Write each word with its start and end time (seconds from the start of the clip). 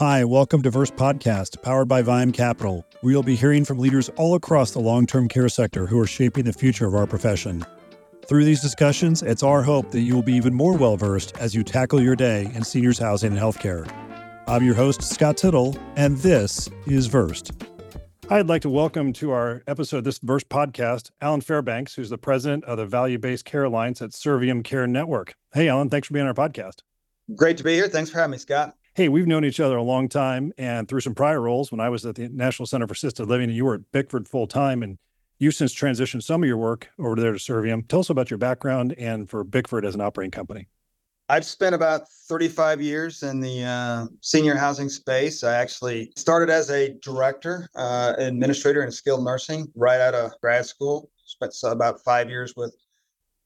Hi, 0.00 0.24
welcome 0.24 0.62
to 0.62 0.70
Versed 0.70 0.96
Podcast, 0.96 1.60
powered 1.60 1.86
by 1.86 2.00
VIUM 2.00 2.32
Capital. 2.32 2.86
We 3.02 3.14
will 3.14 3.22
be 3.22 3.36
hearing 3.36 3.66
from 3.66 3.78
leaders 3.78 4.08
all 4.16 4.34
across 4.34 4.70
the 4.70 4.78
long 4.78 5.04
term 5.04 5.28
care 5.28 5.50
sector 5.50 5.84
who 5.86 6.00
are 6.00 6.06
shaping 6.06 6.46
the 6.46 6.54
future 6.54 6.86
of 6.86 6.94
our 6.94 7.06
profession. 7.06 7.66
Through 8.26 8.46
these 8.46 8.62
discussions, 8.62 9.22
it's 9.22 9.42
our 9.42 9.62
hope 9.62 9.90
that 9.90 10.00
you 10.00 10.14
will 10.14 10.22
be 10.22 10.32
even 10.32 10.54
more 10.54 10.74
well 10.74 10.96
versed 10.96 11.36
as 11.36 11.54
you 11.54 11.62
tackle 11.62 12.00
your 12.00 12.16
day 12.16 12.50
in 12.54 12.64
seniors 12.64 12.96
housing 12.96 13.32
and 13.32 13.38
healthcare. 13.38 13.86
I'm 14.48 14.64
your 14.64 14.74
host, 14.74 15.02
Scott 15.02 15.36
Tittle, 15.36 15.76
and 15.96 16.16
this 16.16 16.70
is 16.86 17.04
Versed. 17.04 17.52
I'd 18.30 18.48
like 18.48 18.62
to 18.62 18.70
welcome 18.70 19.12
to 19.12 19.32
our 19.32 19.62
episode 19.66 19.98
of 19.98 20.04
this 20.04 20.16
Versed 20.16 20.48
podcast 20.48 21.10
Alan 21.20 21.42
Fairbanks, 21.42 21.94
who's 21.94 22.08
the 22.08 22.16
president 22.16 22.64
of 22.64 22.78
the 22.78 22.86
Value 22.86 23.18
Based 23.18 23.44
Care 23.44 23.64
Alliance 23.64 24.00
at 24.00 24.12
Serviam 24.12 24.64
Care 24.64 24.86
Network. 24.86 25.34
Hey, 25.52 25.68
Alan, 25.68 25.90
thanks 25.90 26.08
for 26.08 26.14
being 26.14 26.26
on 26.26 26.34
our 26.34 26.48
podcast. 26.48 26.76
Great 27.36 27.58
to 27.58 27.64
be 27.64 27.74
here. 27.74 27.86
Thanks 27.86 28.08
for 28.08 28.16
having 28.16 28.30
me, 28.30 28.38
Scott 28.38 28.76
hey, 29.00 29.08
we've 29.08 29.26
known 29.26 29.46
each 29.46 29.60
other 29.60 29.78
a 29.78 29.82
long 29.82 30.10
time. 30.10 30.52
And 30.58 30.86
through 30.86 31.00
some 31.00 31.14
prior 31.14 31.40
roles, 31.40 31.72
when 31.72 31.80
I 31.80 31.88
was 31.88 32.04
at 32.04 32.16
the 32.16 32.28
National 32.28 32.66
Center 32.66 32.86
for 32.86 32.92
Assisted 32.92 33.24
Living 33.24 33.48
and 33.48 33.56
you 33.56 33.64
were 33.64 33.76
at 33.76 33.92
Bickford 33.92 34.28
full 34.28 34.46
time, 34.46 34.82
and 34.82 34.98
you've 35.38 35.54
since 35.54 35.74
transitioned 35.74 36.22
some 36.22 36.42
of 36.42 36.46
your 36.46 36.58
work 36.58 36.86
over 36.98 37.16
there 37.16 37.32
to 37.32 37.38
Serviam. 37.38 37.88
Tell 37.88 38.00
us 38.00 38.10
about 38.10 38.30
your 38.30 38.36
background 38.36 38.94
and 38.98 39.30
for 39.30 39.42
Bickford 39.42 39.86
as 39.86 39.94
an 39.94 40.02
operating 40.02 40.30
company. 40.30 40.68
I've 41.30 41.46
spent 41.46 41.74
about 41.74 42.10
35 42.28 42.82
years 42.82 43.22
in 43.22 43.40
the 43.40 43.64
uh, 43.64 44.06
senior 44.20 44.54
housing 44.54 44.90
space. 44.90 45.44
I 45.44 45.54
actually 45.54 46.12
started 46.18 46.50
as 46.50 46.68
a 46.70 46.92
director, 47.00 47.70
uh, 47.76 48.12
administrator 48.18 48.82
in 48.82 48.92
skilled 48.92 49.24
nursing 49.24 49.72
right 49.74 50.02
out 50.02 50.12
of 50.14 50.32
grad 50.42 50.66
school. 50.66 51.08
Spent 51.24 51.54
about 51.64 52.04
five 52.04 52.28
years 52.28 52.52
with 52.54 52.76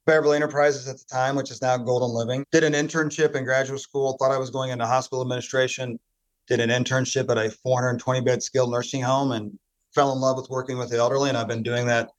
Beverly 0.07 0.37
Enterprises 0.37 0.89
at 0.89 0.99
the 0.99 1.05
time, 1.11 1.37
which 1.37 1.51
is 1.51 1.63
now 1.63 1.77
Golden 1.77 2.11
Living. 2.11 2.45
Did 2.53 2.65
an 2.65 2.75
internship 2.75 3.35
in 3.35 3.45
graduate 3.45 3.81
school, 3.81 4.17
thought 4.19 4.33
I 4.33 4.39
was 4.39 4.51
going 4.51 4.71
into 4.71 4.87
hospital 4.87 5.23
administration, 5.23 5.99
did 6.47 6.61
an 6.61 6.71
internship 6.71 7.31
at 7.31 7.39
a 7.39 7.51
420 7.51 8.21
bed 8.21 8.43
skilled 8.43 8.71
nursing 8.71 9.03
home 9.03 9.33
and 9.33 9.59
fell 9.95 10.13
in 10.13 10.21
love 10.21 10.37
with 10.37 10.51
working 10.51 10.77
with 10.77 10.91
the 10.91 10.99
elderly. 10.99 11.29
And 11.29 11.39
I've 11.39 11.49
been 11.49 11.63
doing 11.63 11.87
that 11.87 12.11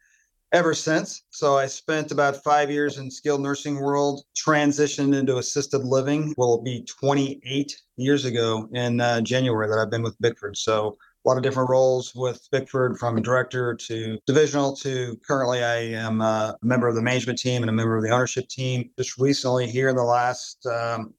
ever 0.51 0.73
since. 0.73 1.23
So 1.29 1.57
I 1.57 1.67
spent 1.67 2.11
about 2.11 2.43
five 2.43 2.71
years 2.71 2.97
in 2.97 3.11
skilled 3.11 3.41
nursing 3.41 3.79
world, 3.79 4.23
transitioned 4.35 5.13
into 5.13 5.37
assisted 5.37 5.79
living. 5.79 6.33
Will 6.37 6.61
be 6.61 6.83
28 6.83 7.75
years 7.97 8.25
ago 8.25 8.67
in 8.73 9.01
uh, 9.01 9.21
January 9.21 9.67
that 9.67 9.77
I've 9.77 9.91
been 9.91 10.03
with 10.03 10.19
Bickford. 10.21 10.57
So 10.57 10.97
lot 11.27 11.37
of 11.37 11.43
different 11.43 11.69
roles 11.69 12.13
with 12.15 12.47
Bickford 12.51 12.97
from 12.97 13.21
director 13.21 13.73
to 13.73 14.17
divisional 14.25 14.75
to 14.77 15.19
currently 15.27 15.63
I 15.63 15.77
am 15.77 16.21
a 16.21 16.57
member 16.61 16.87
of 16.87 16.95
the 16.95 17.01
management 17.01 17.39
team 17.39 17.63
and 17.63 17.69
a 17.69 17.73
member 17.73 17.97
of 17.97 18.03
the 18.03 18.09
ownership 18.09 18.47
team. 18.47 18.89
Just 18.97 19.17
recently 19.17 19.67
here 19.67 19.89
in 19.89 19.95
the 19.95 20.03
last 20.03 20.65
um, 20.65 21.13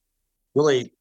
really 0.54 0.92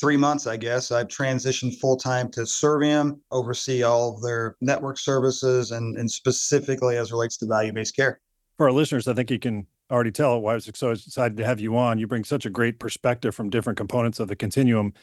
three 0.00 0.16
months, 0.16 0.46
I 0.46 0.56
guess, 0.56 0.90
I've 0.90 1.08
transitioned 1.08 1.78
full 1.78 1.96
time 1.96 2.30
to 2.32 2.40
Serviam, 2.40 3.18
oversee 3.30 3.82
all 3.82 4.14
of 4.14 4.22
their 4.22 4.56
network 4.60 4.98
services 4.98 5.70
and, 5.70 5.96
and 5.96 6.10
specifically 6.10 6.96
as 6.96 7.12
relates 7.12 7.36
to 7.38 7.46
value 7.46 7.72
based 7.72 7.96
care. 7.96 8.20
For 8.56 8.66
our 8.66 8.72
listeners, 8.72 9.08
I 9.08 9.14
think 9.14 9.30
you 9.30 9.38
can 9.38 9.66
already 9.90 10.10
tell 10.10 10.40
why 10.40 10.52
I 10.52 10.54
was 10.54 10.70
so 10.74 10.90
excited 10.90 11.36
to 11.36 11.44
have 11.44 11.60
you 11.60 11.76
on. 11.76 11.98
You 11.98 12.06
bring 12.06 12.24
such 12.24 12.46
a 12.46 12.50
great 12.50 12.78
perspective 12.78 13.34
from 13.34 13.50
different 13.50 13.76
components 13.76 14.20
of 14.20 14.28
the 14.28 14.36
continuum 14.36 14.94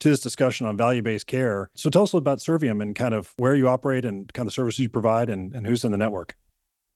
to 0.00 0.08
this 0.08 0.20
discussion 0.20 0.66
on 0.66 0.76
value 0.76 1.02
based 1.02 1.26
care. 1.26 1.70
So 1.76 1.90
tell 1.90 2.02
us 2.02 2.14
about 2.14 2.38
Serviam 2.38 2.82
and 2.82 2.94
kind 2.94 3.14
of 3.14 3.32
where 3.36 3.54
you 3.54 3.68
operate 3.68 4.04
and 4.04 4.32
kind 4.32 4.46
of 4.46 4.52
services 4.52 4.80
you 4.80 4.88
provide 4.88 5.30
and, 5.30 5.54
and 5.54 5.66
who's 5.66 5.84
in 5.84 5.92
the 5.92 5.98
network. 5.98 6.36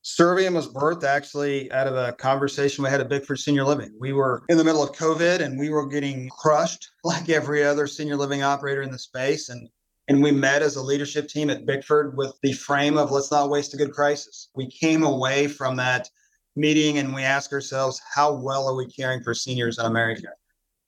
Serviam 0.05 0.55
was 0.55 0.69
birthed 0.69 1.03
actually 1.03 1.73
out 1.73 1.87
of 1.87 1.97
a 1.97 2.13
conversation 2.13 2.85
we 2.85 2.91
had 2.91 3.01
at 3.01 3.09
Bickford 3.09 3.39
Senior 3.39 3.65
Living. 3.65 3.91
We 3.99 4.13
were 4.13 4.43
in 4.51 4.59
the 4.59 4.65
middle 4.65 4.83
of 4.83 4.93
COVID 4.93 5.41
and 5.41 5.59
we 5.59 5.71
were 5.71 5.87
getting 5.87 6.29
crushed 6.29 6.91
like 7.05 7.31
every 7.31 7.65
other 7.65 7.87
senior 7.87 8.17
living 8.17 8.43
operator 8.43 8.83
in 8.83 8.91
the 8.91 8.99
space. 8.99 9.49
And 9.49 9.69
and 10.09 10.23
we 10.23 10.33
met 10.33 10.61
as 10.61 10.77
a 10.77 10.83
leadership 10.83 11.29
team 11.29 11.49
at 11.49 11.65
Bickford 11.65 12.15
with 12.15 12.35
the 12.43 12.53
frame 12.53 12.99
of 12.99 13.11
let's 13.11 13.31
not 13.31 13.49
waste 13.49 13.73
a 13.73 13.79
good 13.79 13.93
crisis. 13.93 14.51
We 14.55 14.69
came 14.69 15.03
away 15.03 15.47
from 15.47 15.77
that 15.77 16.11
meeting 16.57 16.99
and 16.99 17.15
we 17.15 17.23
asked 17.23 17.55
ourselves, 17.55 18.03
how 18.15 18.35
well 18.35 18.69
are 18.69 18.75
we 18.75 18.87
caring 18.87 19.23
for 19.23 19.33
seniors 19.33 19.79
in 19.79 19.87
America? 19.87 20.29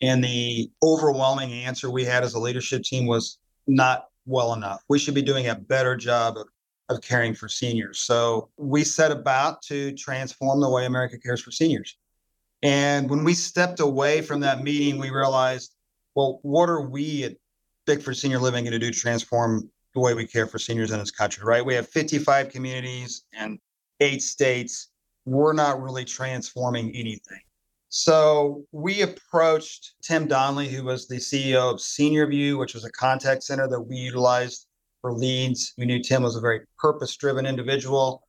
And 0.02 0.22
the 0.22 0.70
overwhelming 0.82 1.52
answer 1.52 1.90
we 1.90 2.04
had 2.04 2.22
as 2.22 2.34
a 2.34 2.38
leadership 2.38 2.82
team 2.82 3.06
was 3.06 3.38
not 3.66 4.06
well 4.26 4.52
enough. 4.52 4.82
We 4.88 4.98
should 4.98 5.14
be 5.14 5.22
doing 5.22 5.48
a 5.48 5.54
better 5.54 5.96
job 5.96 6.36
of, 6.36 6.46
of 6.88 7.02
caring 7.02 7.34
for 7.34 7.48
seniors. 7.48 8.00
So 8.00 8.50
we 8.56 8.84
set 8.84 9.10
about 9.10 9.62
to 9.62 9.92
transform 9.92 10.60
the 10.60 10.70
way 10.70 10.84
America 10.84 11.18
cares 11.18 11.40
for 11.40 11.50
seniors. 11.50 11.96
And 12.62 13.08
when 13.08 13.24
we 13.24 13.34
stepped 13.34 13.80
away 13.80 14.22
from 14.22 14.40
that 14.40 14.62
meeting, 14.62 14.98
we 14.98 15.10
realized, 15.10 15.74
well, 16.14 16.40
what 16.42 16.68
are 16.68 16.82
we 16.82 17.24
at 17.24 17.36
Bickford 17.86 18.16
Senior 18.16 18.38
Living 18.38 18.64
going 18.64 18.72
to 18.72 18.78
do 18.78 18.90
to 18.90 18.98
transform 18.98 19.70
the 19.94 20.00
way 20.00 20.14
we 20.14 20.26
care 20.26 20.46
for 20.46 20.58
seniors 20.58 20.90
in 20.90 20.98
this 20.98 21.10
country, 21.10 21.44
right? 21.44 21.64
We 21.64 21.74
have 21.74 21.88
55 21.88 22.50
communities 22.50 23.24
and 23.32 23.58
eight 24.00 24.22
states. 24.22 24.88
We're 25.24 25.52
not 25.52 25.80
really 25.80 26.04
transforming 26.04 26.94
anything. 26.94 27.40
So 27.98 28.66
we 28.72 29.00
approached 29.00 29.94
Tim 30.02 30.28
Donnelly, 30.28 30.68
who 30.68 30.84
was 30.84 31.08
the 31.08 31.16
CEO 31.16 31.72
of 31.72 31.78
SeniorVu, 31.78 32.58
which 32.58 32.74
was 32.74 32.84
a 32.84 32.90
contact 32.90 33.42
center 33.42 33.66
that 33.68 33.80
we 33.80 33.96
utilized 33.96 34.66
for 35.00 35.14
leads. 35.14 35.72
We 35.78 35.86
knew 35.86 36.02
Tim 36.02 36.22
was 36.22 36.36
a 36.36 36.40
very 36.42 36.60
purpose-driven 36.78 37.46
individual, 37.46 38.22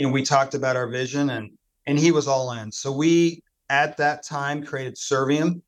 and 0.00 0.12
we 0.12 0.24
talked 0.24 0.54
about 0.54 0.74
our 0.74 0.88
vision, 0.88 1.30
and 1.30 1.52
and 1.86 2.00
he 2.00 2.10
was 2.10 2.26
all 2.26 2.50
in. 2.50 2.72
So 2.72 2.90
we 2.90 3.44
at 3.70 3.96
that 3.98 4.24
time 4.24 4.64
created 4.64 4.96
Serviam, 4.96 5.62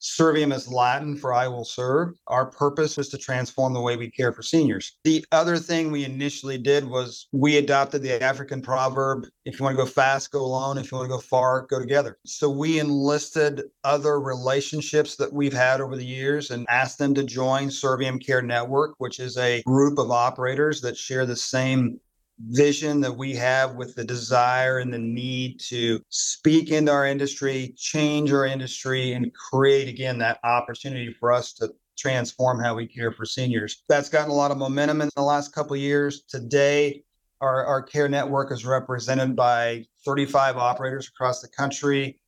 Serviam 0.00 0.52
is 0.54 0.68
Latin 0.68 1.16
for 1.16 1.32
I 1.32 1.48
will 1.48 1.64
serve. 1.64 2.14
Our 2.26 2.46
purpose 2.46 2.96
was 2.96 3.08
to 3.10 3.18
transform 3.18 3.72
the 3.74 3.80
way 3.80 3.96
we 3.96 4.10
care 4.10 4.32
for 4.32 4.42
seniors. 4.42 4.96
The 5.04 5.24
other 5.32 5.56
thing 5.56 5.90
we 5.90 6.04
initially 6.04 6.58
did 6.58 6.84
was 6.84 7.26
we 7.32 7.56
adopted 7.56 8.02
the 8.02 8.22
African 8.22 8.62
proverb 8.62 9.26
if 9.48 9.58
you 9.58 9.64
want 9.64 9.78
to 9.78 9.82
go 9.82 9.88
fast, 9.88 10.30
go 10.30 10.40
alone. 10.40 10.76
If 10.76 10.92
you 10.92 10.98
want 10.98 11.08
to 11.08 11.16
go 11.16 11.20
far, 11.20 11.62
go 11.70 11.78
together. 11.78 12.18
So 12.26 12.50
we 12.50 12.78
enlisted 12.78 13.62
other 13.82 14.20
relationships 14.20 15.16
that 15.16 15.32
we've 15.32 15.54
had 15.54 15.80
over 15.80 15.96
the 15.96 16.04
years 16.04 16.50
and 16.50 16.66
asked 16.68 16.98
them 16.98 17.14
to 17.14 17.24
join 17.24 17.68
Serviam 17.68 18.24
Care 18.24 18.42
Network, 18.42 18.94
which 18.98 19.18
is 19.18 19.38
a 19.38 19.62
group 19.62 19.98
of 19.98 20.10
operators 20.10 20.82
that 20.82 20.98
share 20.98 21.24
the 21.24 21.34
same 21.34 21.98
vision 22.40 23.00
that 23.00 23.16
we 23.16 23.34
have 23.34 23.74
with 23.74 23.94
the 23.94 24.04
desire 24.04 24.78
and 24.78 24.92
the 24.92 24.98
need 24.98 25.60
to 25.60 26.00
speak 26.08 26.70
into 26.70 26.92
our 26.92 27.06
industry, 27.06 27.74
change 27.76 28.32
our 28.32 28.46
industry, 28.46 29.12
and 29.12 29.32
create 29.34 29.88
again 29.88 30.18
that 30.18 30.38
opportunity 30.44 31.12
for 31.18 31.32
us 31.32 31.52
to 31.54 31.70
transform 31.98 32.60
how 32.60 32.74
we 32.74 32.86
care 32.86 33.10
for 33.10 33.24
seniors. 33.24 33.82
That's 33.88 34.08
gotten 34.08 34.30
a 34.30 34.34
lot 34.34 34.50
of 34.50 34.58
momentum 34.58 35.00
in 35.00 35.10
the 35.16 35.22
last 35.22 35.52
couple 35.52 35.76
years. 35.76 36.22
Today, 36.28 37.02
our, 37.40 37.64
our 37.66 37.82
care 37.82 38.08
network 38.08 38.52
is 38.52 38.64
represented 38.64 39.34
by 39.34 39.84
35 40.04 40.56
operators 40.56 41.08
across 41.08 41.40
the 41.40 41.48
country 41.48 42.20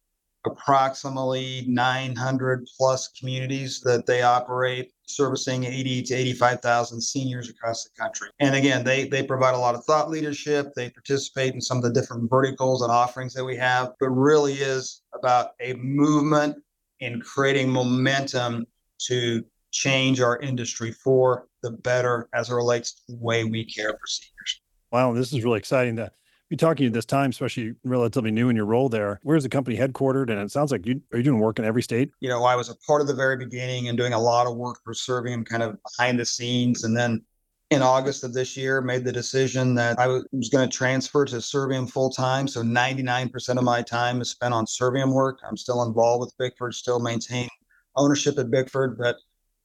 approximately 0.46 1.64
900 1.68 2.66
plus 2.78 3.08
communities 3.08 3.80
that 3.80 4.06
they 4.06 4.22
operate 4.22 4.92
servicing 5.16 5.64
80 5.64 6.02
to 6.04 6.14
85,000 6.14 7.00
seniors 7.00 7.48
across 7.48 7.84
the 7.84 7.90
country. 7.90 8.28
And 8.40 8.54
again, 8.54 8.84
they 8.84 9.08
they 9.08 9.22
provide 9.22 9.54
a 9.54 9.58
lot 9.58 9.74
of 9.74 9.84
thought 9.84 10.10
leadership, 10.10 10.72
they 10.74 10.90
participate 10.90 11.54
in 11.54 11.60
some 11.60 11.78
of 11.78 11.82
the 11.82 11.92
different 11.92 12.30
verticals 12.30 12.82
and 12.82 12.90
offerings 12.90 13.34
that 13.34 13.44
we 13.44 13.56
have, 13.56 13.92
but 14.00 14.10
really 14.10 14.54
is 14.54 15.02
about 15.14 15.52
a 15.60 15.74
movement 15.74 16.56
in 17.00 17.20
creating 17.20 17.70
momentum 17.70 18.66
to 18.98 19.44
change 19.72 20.20
our 20.20 20.38
industry 20.40 20.92
for 20.92 21.46
the 21.62 21.70
better 21.70 22.28
as 22.34 22.50
it 22.50 22.54
relates 22.54 22.92
to 22.92 23.12
the 23.12 23.18
way 23.18 23.44
we 23.44 23.64
care 23.64 23.92
for 23.92 24.06
seniors. 24.06 24.60
Wow, 24.90 25.12
this 25.12 25.32
is 25.32 25.44
really 25.44 25.58
exciting 25.58 25.96
to 25.96 26.10
be 26.50 26.56
talking 26.56 26.86
at 26.88 26.92
this 26.92 27.06
time, 27.06 27.30
especially 27.30 27.74
relatively 27.84 28.32
new 28.32 28.48
in 28.48 28.56
your 28.56 28.66
role 28.66 28.88
there. 28.88 29.20
Where's 29.22 29.44
the 29.44 29.48
company 29.48 29.76
headquartered? 29.76 30.30
And 30.30 30.40
it 30.40 30.50
sounds 30.50 30.72
like 30.72 30.84
you 30.84 31.00
are 31.12 31.18
you 31.18 31.22
doing 31.22 31.38
work 31.38 31.60
in 31.60 31.64
every 31.64 31.82
state? 31.82 32.10
You 32.18 32.28
know, 32.28 32.44
I 32.44 32.56
was 32.56 32.68
a 32.68 32.74
part 32.86 33.00
of 33.00 33.06
the 33.06 33.14
very 33.14 33.36
beginning 33.36 33.88
and 33.88 33.96
doing 33.96 34.12
a 34.12 34.20
lot 34.20 34.48
of 34.48 34.56
work 34.56 34.78
for 34.84 34.92
Serviam 34.92 35.46
kind 35.46 35.62
of 35.62 35.78
behind 35.96 36.18
the 36.18 36.26
scenes. 36.26 36.82
And 36.82 36.94
then 36.96 37.22
in 37.70 37.82
August 37.82 38.24
of 38.24 38.34
this 38.34 38.56
year, 38.56 38.80
made 38.80 39.04
the 39.04 39.12
decision 39.12 39.76
that 39.76 39.96
I 40.00 40.08
was 40.08 40.48
going 40.52 40.68
to 40.68 40.76
transfer 40.76 41.24
to 41.24 41.36
Serviam 41.36 41.88
full 41.88 42.10
time. 42.10 42.48
So 42.48 42.62
99% 42.62 43.56
of 43.56 43.62
my 43.62 43.80
time 43.80 44.20
is 44.20 44.30
spent 44.30 44.52
on 44.52 44.66
Serviam 44.66 45.12
work. 45.12 45.38
I'm 45.48 45.56
still 45.56 45.84
involved 45.84 46.20
with 46.22 46.36
Bickford, 46.36 46.74
still 46.74 46.98
maintain 46.98 47.48
ownership 47.94 48.38
at 48.40 48.50
Bickford. 48.50 48.98
But 48.98 49.18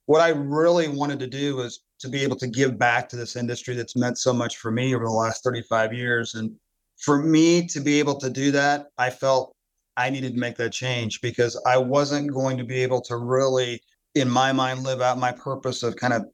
what 0.05 0.21
I 0.21 0.29
really 0.29 0.87
wanted 0.87 1.17
to 1.21 1.27
do 1.27 1.55
was 1.55 1.79
to 1.97 2.09
be 2.09 2.21
able 2.21 2.35
to 2.35 2.47
give 2.47 2.77
back 2.77 3.09
to 3.09 3.15
this 3.15 3.35
industry 3.35 3.73
that's 3.73 3.95
meant 3.95 4.19
so 4.19 4.31
much 4.31 4.57
for 4.57 4.69
me 4.69 4.93
over 4.93 5.05
the 5.05 5.09
last 5.09 5.43
35 5.43 5.91
years. 5.91 6.35
And 6.35 6.55
for 6.97 7.21
me 7.21 7.67
to 7.67 7.79
be 7.79 7.99
able 7.99 8.15
to 8.19 8.29
do 8.29 8.51
that, 8.51 8.87
I 8.97 9.09
felt 9.09 9.55
I 9.97 10.09
needed 10.09 10.33
to 10.33 10.39
make 10.39 10.57
that 10.57 10.73
change 10.73 11.21
because 11.21 11.61
I 11.65 11.77
wasn't 11.77 12.33
going 12.33 12.57
to 12.57 12.63
be 12.63 12.81
able 12.83 13.01
to 13.01 13.17
really, 13.17 13.81
in 14.13 14.29
my 14.29 14.51
mind, 14.51 14.83
live 14.83 15.01
out 15.01 15.17
my 15.17 15.31
purpose 15.31 15.83
of 15.83 15.95
kind 15.95 16.13
of 16.13 16.25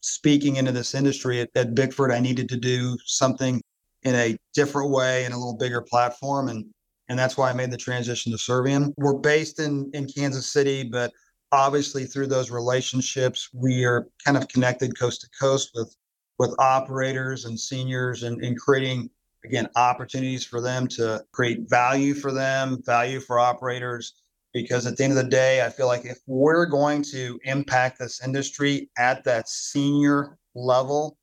speaking 0.00 0.56
into 0.56 0.72
this 0.72 0.94
industry 0.94 1.40
at, 1.40 1.50
at 1.54 1.74
Bickford. 1.74 2.10
I 2.10 2.20
needed 2.20 2.48
to 2.50 2.56
do 2.56 2.96
something 3.06 3.62
in 4.02 4.14
a 4.14 4.36
different 4.54 4.90
way 4.90 5.24
and 5.24 5.32
a 5.32 5.36
little 5.36 5.56
bigger 5.56 5.80
platform. 5.80 6.48
And 6.48 6.66
and 7.08 7.18
that's 7.18 7.36
why 7.36 7.50
I 7.50 7.52
made 7.52 7.70
the 7.70 7.76
transition 7.76 8.32
to 8.32 8.38
Serviam. 8.38 8.92
We're 8.96 9.18
based 9.18 9.60
in 9.60 9.90
in 9.94 10.06
Kansas 10.06 10.52
City, 10.52 10.84
but 10.84 11.12
obviously 11.52 12.04
through 12.04 12.28
those 12.28 12.50
relationships, 12.50 13.48
we 13.52 13.84
are 13.84 14.08
kind 14.24 14.36
of 14.36 14.48
connected 14.48 14.98
coast 14.98 15.20
to 15.22 15.28
coast 15.38 15.70
with 15.74 15.94
with 16.38 16.54
operators 16.58 17.44
and 17.44 17.58
seniors 17.58 18.22
and, 18.22 18.42
and 18.42 18.58
creating 18.58 19.08
again 19.44 19.68
opportunities 19.76 20.44
for 20.44 20.60
them 20.60 20.86
to 20.88 21.24
create 21.32 21.68
value 21.68 22.14
for 22.14 22.32
them, 22.32 22.82
value 22.84 23.20
for 23.20 23.38
operators. 23.38 24.14
Because 24.54 24.86
at 24.86 24.98
the 24.98 25.04
end 25.04 25.12
of 25.12 25.24
the 25.24 25.30
day, 25.30 25.64
I 25.64 25.70
feel 25.70 25.86
like 25.86 26.04
if 26.04 26.18
we're 26.26 26.66
going 26.66 27.02
to 27.04 27.40
impact 27.44 27.98
this 27.98 28.22
industry 28.22 28.90
at 28.98 29.24
that 29.24 29.48
senior 29.48 30.36
level, 30.54 31.16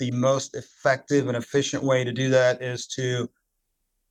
the 0.00 0.10
most 0.10 0.56
effective 0.56 1.28
and 1.28 1.36
efficient 1.36 1.84
way 1.84 2.02
to 2.02 2.12
do 2.12 2.28
that 2.30 2.60
is 2.60 2.88
to 2.88 3.28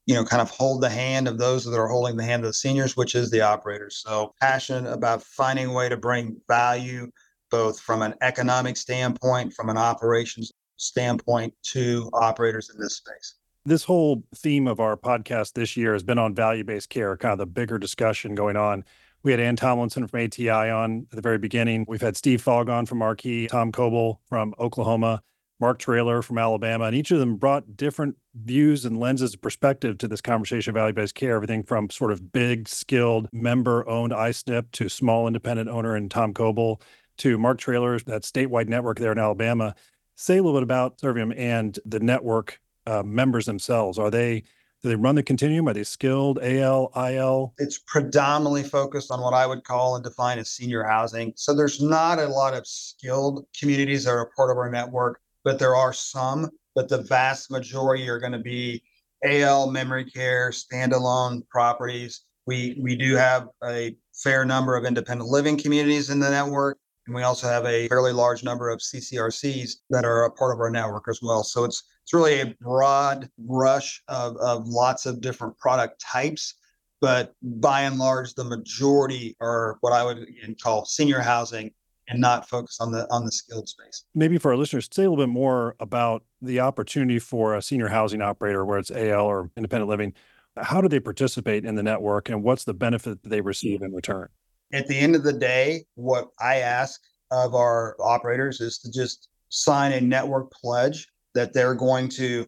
you 0.05 0.15
know, 0.15 0.25
kind 0.25 0.41
of 0.41 0.49
hold 0.49 0.81
the 0.81 0.89
hand 0.89 1.27
of 1.27 1.37
those 1.37 1.63
that 1.63 1.77
are 1.77 1.87
holding 1.87 2.17
the 2.17 2.23
hand 2.23 2.43
of 2.43 2.49
the 2.49 2.53
seniors, 2.53 2.97
which 2.97 3.15
is 3.15 3.29
the 3.29 3.41
operators. 3.41 4.01
So 4.05 4.33
passionate 4.41 4.91
about 4.91 5.23
finding 5.23 5.67
a 5.67 5.73
way 5.73 5.89
to 5.89 5.97
bring 5.97 6.37
value, 6.47 7.11
both 7.49 7.79
from 7.79 8.01
an 8.01 8.15
economic 8.21 8.77
standpoint, 8.77 9.53
from 9.53 9.69
an 9.69 9.77
operations 9.77 10.51
standpoint 10.77 11.53
to 11.63 12.09
operators 12.13 12.71
in 12.73 12.81
this 12.81 12.97
space. 12.97 13.35
This 13.63 13.83
whole 13.83 14.23
theme 14.33 14.67
of 14.67 14.79
our 14.79 14.97
podcast 14.97 15.53
this 15.53 15.77
year 15.77 15.93
has 15.93 16.01
been 16.01 16.17
on 16.17 16.33
value 16.33 16.63
based 16.63 16.89
care, 16.89 17.15
kind 17.15 17.33
of 17.33 17.37
the 17.37 17.45
bigger 17.45 17.77
discussion 17.77 18.33
going 18.33 18.55
on. 18.55 18.83
We 19.21 19.29
had 19.31 19.39
Anne 19.39 19.55
Tumlinson 19.55 20.09
from 20.09 20.19
ATI 20.19 20.49
on 20.49 21.05
at 21.11 21.15
the 21.15 21.21
very 21.21 21.37
beginning. 21.37 21.85
We've 21.87 22.01
had 22.01 22.17
Steve 22.17 22.41
Fogg 22.41 22.69
on 22.69 22.87
from 22.87 22.97
Marquis, 22.97 23.47
Tom 23.47 23.71
Coble 23.71 24.19
from 24.27 24.55
Oklahoma. 24.57 25.21
Mark 25.59 25.77
Traylor 25.77 26.23
from 26.23 26.39
Alabama, 26.39 26.85
and 26.85 26.95
each 26.95 27.11
of 27.11 27.19
them 27.19 27.35
brought 27.35 27.77
different 27.77 28.17
views 28.33 28.83
and 28.83 28.99
lenses 28.99 29.35
of 29.35 29.41
perspective 29.41 29.95
to 29.99 30.07
this 30.07 30.19
conversation 30.19 30.71
of 30.71 30.73
value 30.73 30.91
based 30.91 31.13
care. 31.13 31.35
Everything 31.35 31.61
from 31.61 31.87
sort 31.91 32.11
of 32.11 32.31
big, 32.31 32.67
skilled, 32.67 33.29
member 33.31 33.87
owned 33.87 34.11
iSNP 34.11 34.71
to 34.71 34.89
small 34.89 35.27
independent 35.27 35.69
owner 35.69 35.95
and 35.95 36.09
Tom 36.09 36.33
Coble 36.33 36.81
to 37.17 37.37
Mark 37.37 37.59
Traylor, 37.59 37.99
that 37.99 38.23
statewide 38.23 38.69
network 38.69 38.97
there 38.97 39.11
in 39.11 39.19
Alabama. 39.19 39.75
Say 40.15 40.39
a 40.39 40.43
little 40.43 40.59
bit 40.59 40.63
about 40.63 40.97
Serviam 40.97 41.31
and 41.37 41.77
the 41.85 41.99
network 41.99 42.59
uh, 42.87 43.03
members 43.03 43.45
themselves. 43.45 43.97
Are 43.99 44.11
they 44.11 44.43
do 44.81 44.89
they 44.89 44.95
run 44.95 45.13
the 45.13 45.21
continuum? 45.21 45.67
Are 45.67 45.73
they 45.73 45.83
skilled, 45.83 46.39
AL, 46.41 46.91
IL? 46.95 47.53
It's 47.59 47.77
predominantly 47.77 48.63
focused 48.63 49.11
on 49.11 49.21
what 49.21 49.33
I 49.33 49.45
would 49.45 49.63
call 49.63 49.95
and 49.95 50.03
define 50.03 50.39
as 50.39 50.49
senior 50.49 50.83
housing. 50.83 51.33
So 51.35 51.53
there's 51.53 51.79
not 51.79 52.17
a 52.17 52.25
lot 52.25 52.55
of 52.55 52.65
skilled 52.65 53.45
communities 53.59 54.05
that 54.05 54.11
are 54.11 54.21
a 54.21 54.29
part 54.31 54.49
of 54.49 54.57
our 54.57 54.71
network 54.71 55.21
but 55.43 55.59
there 55.59 55.75
are 55.75 55.93
some, 55.93 56.49
but 56.75 56.89
the 56.89 57.01
vast 57.01 57.51
majority 57.51 58.07
are 58.09 58.19
going 58.19 58.31
to 58.31 58.39
be 58.39 58.83
AL 59.23 59.71
memory 59.71 60.05
care, 60.05 60.51
standalone 60.51 61.47
properties. 61.49 62.21
We 62.47 62.79
we 62.81 62.95
do 62.95 63.15
have 63.15 63.47
a 63.63 63.95
fair 64.13 64.45
number 64.45 64.75
of 64.75 64.85
independent 64.85 65.29
living 65.29 65.57
communities 65.57 66.09
in 66.09 66.19
the 66.19 66.29
network, 66.29 66.79
and 67.11 67.15
we 67.17 67.23
also 67.23 67.45
have 67.49 67.65
a 67.65 67.89
fairly 67.89 68.13
large 68.13 68.41
number 68.41 68.69
of 68.69 68.79
CCRCs 68.79 69.79
that 69.89 70.05
are 70.05 70.23
a 70.23 70.31
part 70.31 70.53
of 70.53 70.61
our 70.61 70.69
network 70.69 71.09
as 71.09 71.19
well. 71.21 71.43
So 71.43 71.65
it's 71.65 71.83
it's 72.03 72.13
really 72.13 72.39
a 72.39 72.55
broad 72.61 73.29
brush 73.37 74.01
of, 74.07 74.37
of 74.37 74.65
lots 74.65 75.05
of 75.05 75.19
different 75.19 75.57
product 75.57 75.99
types, 75.99 76.55
but 77.01 77.33
by 77.41 77.81
and 77.81 77.97
large, 77.97 78.33
the 78.33 78.45
majority 78.45 79.35
are 79.41 79.77
what 79.81 79.91
I 79.91 80.05
would 80.05 80.25
call 80.63 80.85
senior 80.85 81.19
housing 81.19 81.71
and 82.07 82.21
not 82.21 82.47
focus 82.47 82.77
on 82.79 82.93
the 82.93 83.05
on 83.11 83.25
the 83.25 83.31
skilled 83.33 83.67
space. 83.67 84.05
Maybe 84.15 84.37
for 84.37 84.51
our 84.51 84.57
listeners, 84.57 84.87
say 84.89 85.03
a 85.03 85.09
little 85.09 85.25
bit 85.25 85.29
more 85.29 85.75
about 85.81 86.23
the 86.41 86.61
opportunity 86.61 87.19
for 87.19 87.55
a 87.55 87.61
senior 87.61 87.89
housing 87.89 88.21
operator, 88.21 88.63
where 88.63 88.79
it's 88.79 88.89
AL 88.89 89.25
or 89.25 89.51
independent 89.57 89.89
living. 89.89 90.13
How 90.55 90.79
do 90.79 90.87
they 90.87 91.01
participate 91.01 91.65
in 91.65 91.75
the 91.75 91.83
network, 91.83 92.29
and 92.29 92.41
what's 92.41 92.63
the 92.63 92.73
benefit 92.73 93.21
that 93.21 93.29
they 93.29 93.41
receive 93.41 93.81
in 93.81 93.93
return? 93.93 94.29
At 94.73 94.87
the 94.87 94.97
end 94.97 95.15
of 95.15 95.23
the 95.23 95.33
day, 95.33 95.85
what 95.95 96.29
I 96.39 96.57
ask 96.57 97.01
of 97.29 97.55
our 97.55 97.95
operators 97.99 98.61
is 98.61 98.77
to 98.79 98.91
just 98.91 99.27
sign 99.49 99.91
a 99.91 100.01
network 100.01 100.51
pledge 100.51 101.07
that 101.33 101.53
they're 101.53 101.75
going 101.75 102.09
to 102.09 102.45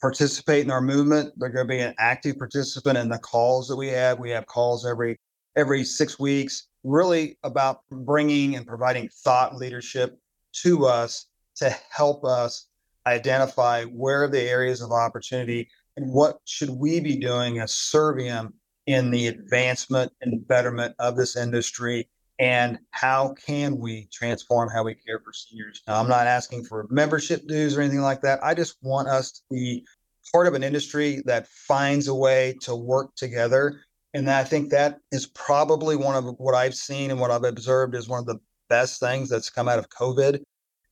participate 0.00 0.64
in 0.64 0.70
our 0.70 0.80
movement. 0.80 1.32
They're 1.36 1.48
going 1.48 1.66
to 1.66 1.72
be 1.72 1.80
an 1.80 1.94
active 1.98 2.38
participant 2.38 2.98
in 2.98 3.08
the 3.08 3.18
calls 3.18 3.68
that 3.68 3.76
we 3.76 3.88
have. 3.88 4.18
We 4.18 4.30
have 4.30 4.46
calls 4.46 4.86
every 4.86 5.18
every 5.56 5.84
six 5.84 6.18
weeks 6.18 6.68
really 6.82 7.38
about 7.44 7.80
bringing 7.90 8.56
and 8.56 8.66
providing 8.66 9.08
thought 9.24 9.56
leadership 9.56 10.18
to 10.52 10.86
us 10.86 11.26
to 11.56 11.74
help 11.90 12.24
us 12.24 12.66
identify 13.06 13.84
where 13.84 14.28
the 14.28 14.40
areas 14.40 14.80
of 14.80 14.90
opportunity 14.90 15.68
and 15.96 16.12
what 16.12 16.38
should 16.44 16.70
we 16.70 17.00
be 17.00 17.16
doing 17.16 17.60
as 17.60 17.72
Serviam 17.72 18.52
in 18.86 19.10
the 19.10 19.28
advancement 19.28 20.12
and 20.20 20.46
betterment 20.46 20.94
of 20.98 21.16
this 21.16 21.36
industry 21.36 22.08
and 22.40 22.78
how 22.90 23.34
can 23.46 23.78
we 23.78 24.08
transform 24.12 24.68
how 24.68 24.82
we 24.82 24.94
care 24.94 25.20
for 25.20 25.32
seniors 25.32 25.82
now 25.86 26.00
i'm 26.00 26.08
not 26.08 26.26
asking 26.26 26.64
for 26.64 26.86
membership 26.90 27.46
dues 27.46 27.76
or 27.76 27.80
anything 27.80 28.00
like 28.00 28.20
that 28.20 28.42
i 28.42 28.52
just 28.52 28.76
want 28.82 29.08
us 29.08 29.32
to 29.32 29.42
be 29.50 29.84
part 30.32 30.46
of 30.46 30.54
an 30.54 30.62
industry 30.62 31.22
that 31.26 31.46
finds 31.46 32.08
a 32.08 32.14
way 32.14 32.56
to 32.60 32.74
work 32.74 33.14
together 33.14 33.80
and 34.14 34.30
I 34.30 34.44
think 34.44 34.70
that 34.70 35.00
is 35.10 35.26
probably 35.26 35.96
one 35.96 36.14
of 36.14 36.24
what 36.38 36.54
I've 36.54 36.76
seen 36.76 37.10
and 37.10 37.20
what 37.20 37.32
I've 37.32 37.42
observed 37.42 37.96
is 37.96 38.08
one 38.08 38.20
of 38.20 38.26
the 38.26 38.38
best 38.70 39.00
things 39.00 39.28
that's 39.28 39.50
come 39.50 39.68
out 39.68 39.80
of 39.80 39.88
COVID 39.90 40.40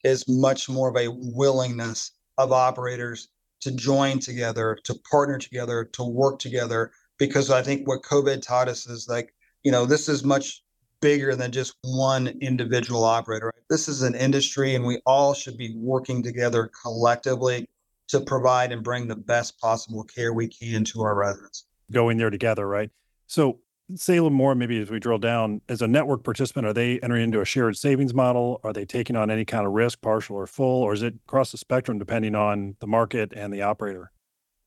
is 0.03 0.25
much 0.29 0.69
more 0.69 0.89
of 0.89 0.97
a 0.97 1.09
willingness 1.09 2.11
of 2.37 2.51
operators 2.51 3.29
to 3.61 3.71
join 3.71 4.19
together, 4.19 4.77
to 4.83 4.95
partner 5.09 5.39
together, 5.39 5.85
to 5.93 6.03
work 6.03 6.41
together. 6.41 6.91
Because 7.23 7.53
I 7.53 7.63
think 7.63 7.87
what 7.87 8.03
COVID 8.03 8.43
taught 8.43 8.67
us 8.67 8.89
is 8.89 9.09
like, 9.09 9.33
you 9.63 9.71
know, 9.71 9.87
this 9.87 10.09
is 10.09 10.25
much 10.25 10.65
bigger 11.01 11.37
than 11.37 11.53
just 11.53 11.77
one 11.83 12.27
individual 12.41 13.05
operator. 13.05 13.53
This 13.71 13.87
is 13.87 14.03
an 14.03 14.17
industry, 14.17 14.75
and 14.75 14.85
we 14.85 15.01
all 15.07 15.33
should 15.33 15.57
be 15.57 15.73
working 15.77 16.21
together 16.21 16.69
collectively 16.83 17.69
to 18.09 18.23
provide 18.23 18.73
and 18.73 18.83
bring 18.83 19.07
the 19.07 19.15
best 19.15 19.57
possible 19.61 20.03
care 20.03 20.33
we 20.33 20.49
can 20.49 20.83
to 20.83 21.03
our 21.03 21.15
residents. 21.15 21.67
Going 21.93 22.19
there 22.19 22.29
together, 22.29 22.67
right? 22.67 22.91
So 23.29 23.61
say 23.95 24.17
a 24.17 24.23
little 24.25 24.37
more 24.37 24.57
maybe 24.57 24.81
as 24.81 24.91
we 24.91 24.99
drill 24.99 25.19
down 25.19 25.61
as 25.69 25.81
a 25.81 25.87
network 25.87 26.25
participant 26.25 26.67
are 26.67 26.73
they 26.73 26.99
entering 27.01 27.23
into 27.23 27.41
a 27.41 27.45
shared 27.45 27.77
savings 27.77 28.15
model 28.15 28.59
are 28.65 28.73
they 28.73 28.87
taking 28.87 29.17
on 29.17 29.31
any 29.31 29.45
kind 29.45 29.67
of 29.67 29.73
risk 29.73 30.01
partial 30.01 30.35
or 30.35 30.47
full 30.47 30.83
or 30.83 30.95
is 30.95 31.03
it 31.03 31.15
across 31.27 31.53
the 31.53 31.59
spectrum 31.59 31.99
depending 31.99 32.35
on 32.35 32.75
the 32.81 32.87
market 32.87 33.35
and 33.37 33.53
the 33.53 33.61
operator 33.61 34.11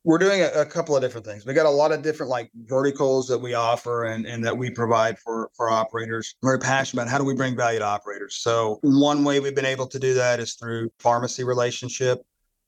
we're 0.06 0.20
doing 0.20 0.42
a, 0.42 0.62
a, 0.62 0.66
couple 0.66 0.96
of 0.96 1.02
different 1.02 1.26
things 1.26 1.46
we 1.46 1.54
got 1.54 1.66
a 1.66 1.70
lot 1.70 1.92
of 1.92 2.02
different 2.02 2.30
like 2.30 2.50
verticals 2.66 3.28
that 3.28 3.40
we 3.40 3.54
offer 3.54 4.06
and, 4.06 4.26
and 4.26 4.46
that 4.46 4.58
we 4.58 4.70
provide 4.70 5.18
for 5.20 5.50
for 5.56 5.70
operators 5.70 6.36
I'm 6.42 6.48
very 6.48 6.60
passionate 6.60 7.04
about 7.04 7.12
how 7.12 7.18
do 7.18 7.26
we 7.26 7.34
bring 7.34 7.56
value 7.58 7.80
to 7.80 7.86
operators 7.86 8.36
so 8.38 8.80
one 8.82 9.24
way 9.24 9.40
we've 9.40 9.56
been 9.56 9.66
able 9.66 9.88
to 9.88 10.00
do 10.00 10.14
that 10.14 10.40
is 10.40 10.54
through 10.54 10.90
pharmacy 11.00 11.44
relationship 11.44 12.22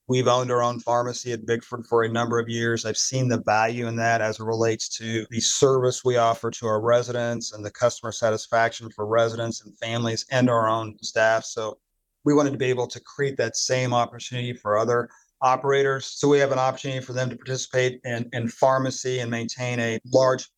We've 0.09 0.29
owned 0.29 0.51
our 0.51 0.63
own 0.63 0.79
pharmacy 0.79 1.33
at 1.33 1.45
Bickford 1.45 1.85
for 1.85 2.03
a 2.03 2.09
number 2.09 2.39
of 2.39 2.47
years. 2.47 2.85
I've 2.85 2.97
seen 2.97 3.27
the 3.27 3.41
value 3.41 3.87
in 3.87 3.97
that 3.97 4.21
as 4.21 4.39
it 4.39 4.45
relates 4.45 4.87
to 4.99 5.25
the 5.29 5.41
service 5.41 6.05
we 6.05 6.15
offer 6.15 6.49
to 6.49 6.65
our 6.65 6.79
residents 6.79 7.51
and 7.51 7.63
the 7.63 7.71
customer 7.71 8.13
satisfaction 8.13 8.89
for 8.89 9.05
residents 9.05 9.65
and 9.65 9.77
families 9.77 10.25
and 10.31 10.49
our 10.49 10.69
own 10.69 10.97
staff. 11.01 11.43
So 11.43 11.79
we 12.23 12.33
wanted 12.33 12.51
to 12.51 12.57
be 12.57 12.67
able 12.67 12.87
to 12.87 13.01
create 13.01 13.35
that 13.35 13.57
same 13.57 13.93
opportunity 13.93 14.53
for 14.53 14.77
other 14.77 15.09
operators. 15.41 16.05
So 16.05 16.27
we 16.27 16.39
have 16.39 16.51
an 16.51 16.59
opportunity 16.59 17.05
for 17.05 17.13
them 17.13 17.29
to 17.29 17.35
participate 17.35 18.01
in, 18.03 18.29
in 18.33 18.47
pharmacy 18.47 19.19
and 19.19 19.29
maintain 19.29 19.79
a 19.79 19.99
large 20.11 20.49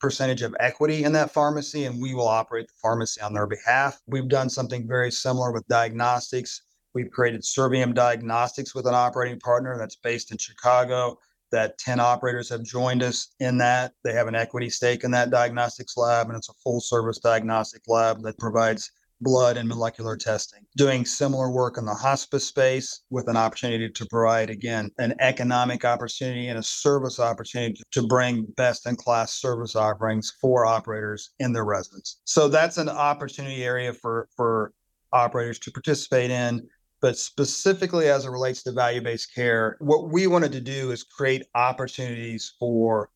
percentage 0.00 0.42
of 0.42 0.54
equity 0.58 1.04
in 1.04 1.12
that 1.12 1.32
pharmacy, 1.32 1.84
and 1.84 2.02
we 2.02 2.14
will 2.14 2.28
operate 2.28 2.66
the 2.66 2.74
pharmacy 2.82 3.20
on 3.20 3.32
their 3.32 3.46
behalf. 3.46 4.00
We've 4.06 4.28
done 4.28 4.50
something 4.50 4.86
very 4.86 5.12
similar 5.12 5.52
with 5.52 5.66
diagnostics 5.68 6.62
We've 6.94 7.10
created 7.10 7.42
Serviam 7.42 7.94
Diagnostics 7.94 8.74
with 8.74 8.86
an 8.86 8.94
operating 8.94 9.40
partner 9.40 9.78
that's 9.78 9.96
based 9.96 10.30
in 10.30 10.38
Chicago. 10.38 11.18
That 11.50 11.76
10 11.78 12.00
operators 12.00 12.48
have 12.48 12.62
joined 12.62 13.02
us 13.02 13.34
in 13.38 13.58
that. 13.58 13.92
They 14.04 14.14
have 14.14 14.26
an 14.26 14.34
equity 14.34 14.70
stake 14.70 15.04
in 15.04 15.10
that 15.10 15.30
diagnostics 15.30 15.98
lab, 15.98 16.28
and 16.28 16.36
it's 16.36 16.48
a 16.48 16.54
full 16.54 16.80
service 16.80 17.18
diagnostic 17.18 17.82
lab 17.88 18.22
that 18.22 18.38
provides 18.38 18.90
blood 19.22 19.56
and 19.56 19.68
molecular 19.68 20.16
testing. 20.16 20.64
Doing 20.76 21.04
similar 21.04 21.50
work 21.50 21.78
in 21.78 21.84
the 21.84 21.94
hospice 21.94 22.46
space 22.46 23.02
with 23.10 23.28
an 23.28 23.36
opportunity 23.36 23.88
to 23.88 24.06
provide, 24.06 24.50
again, 24.50 24.90
an 24.98 25.14
economic 25.20 25.84
opportunity 25.84 26.48
and 26.48 26.58
a 26.58 26.62
service 26.62 27.18
opportunity 27.18 27.82
to 27.92 28.06
bring 28.06 28.44
best 28.56 28.86
in 28.86 28.96
class 28.96 29.34
service 29.34 29.76
offerings 29.76 30.32
for 30.40 30.66
operators 30.66 31.30
in 31.38 31.52
their 31.52 31.64
residence. 31.64 32.20
So 32.24 32.48
that's 32.48 32.78
an 32.78 32.88
opportunity 32.88 33.64
area 33.64 33.92
for, 33.92 34.28
for 34.36 34.72
operators 35.12 35.58
to 35.60 35.70
participate 35.70 36.30
in 36.30 36.68
but 37.02 37.18
specifically 37.18 38.08
as 38.08 38.24
it 38.24 38.30
relates 38.30 38.62
to 38.62 38.70
value 38.70 39.02
based 39.02 39.34
care, 39.34 39.76
what 39.80 40.10
we 40.10 40.28
wanted 40.28 40.52
to 40.52 40.60
do 40.60 40.92
is 40.92 41.02
create 41.02 41.42
opportunities 41.56 42.54
for 42.60 43.10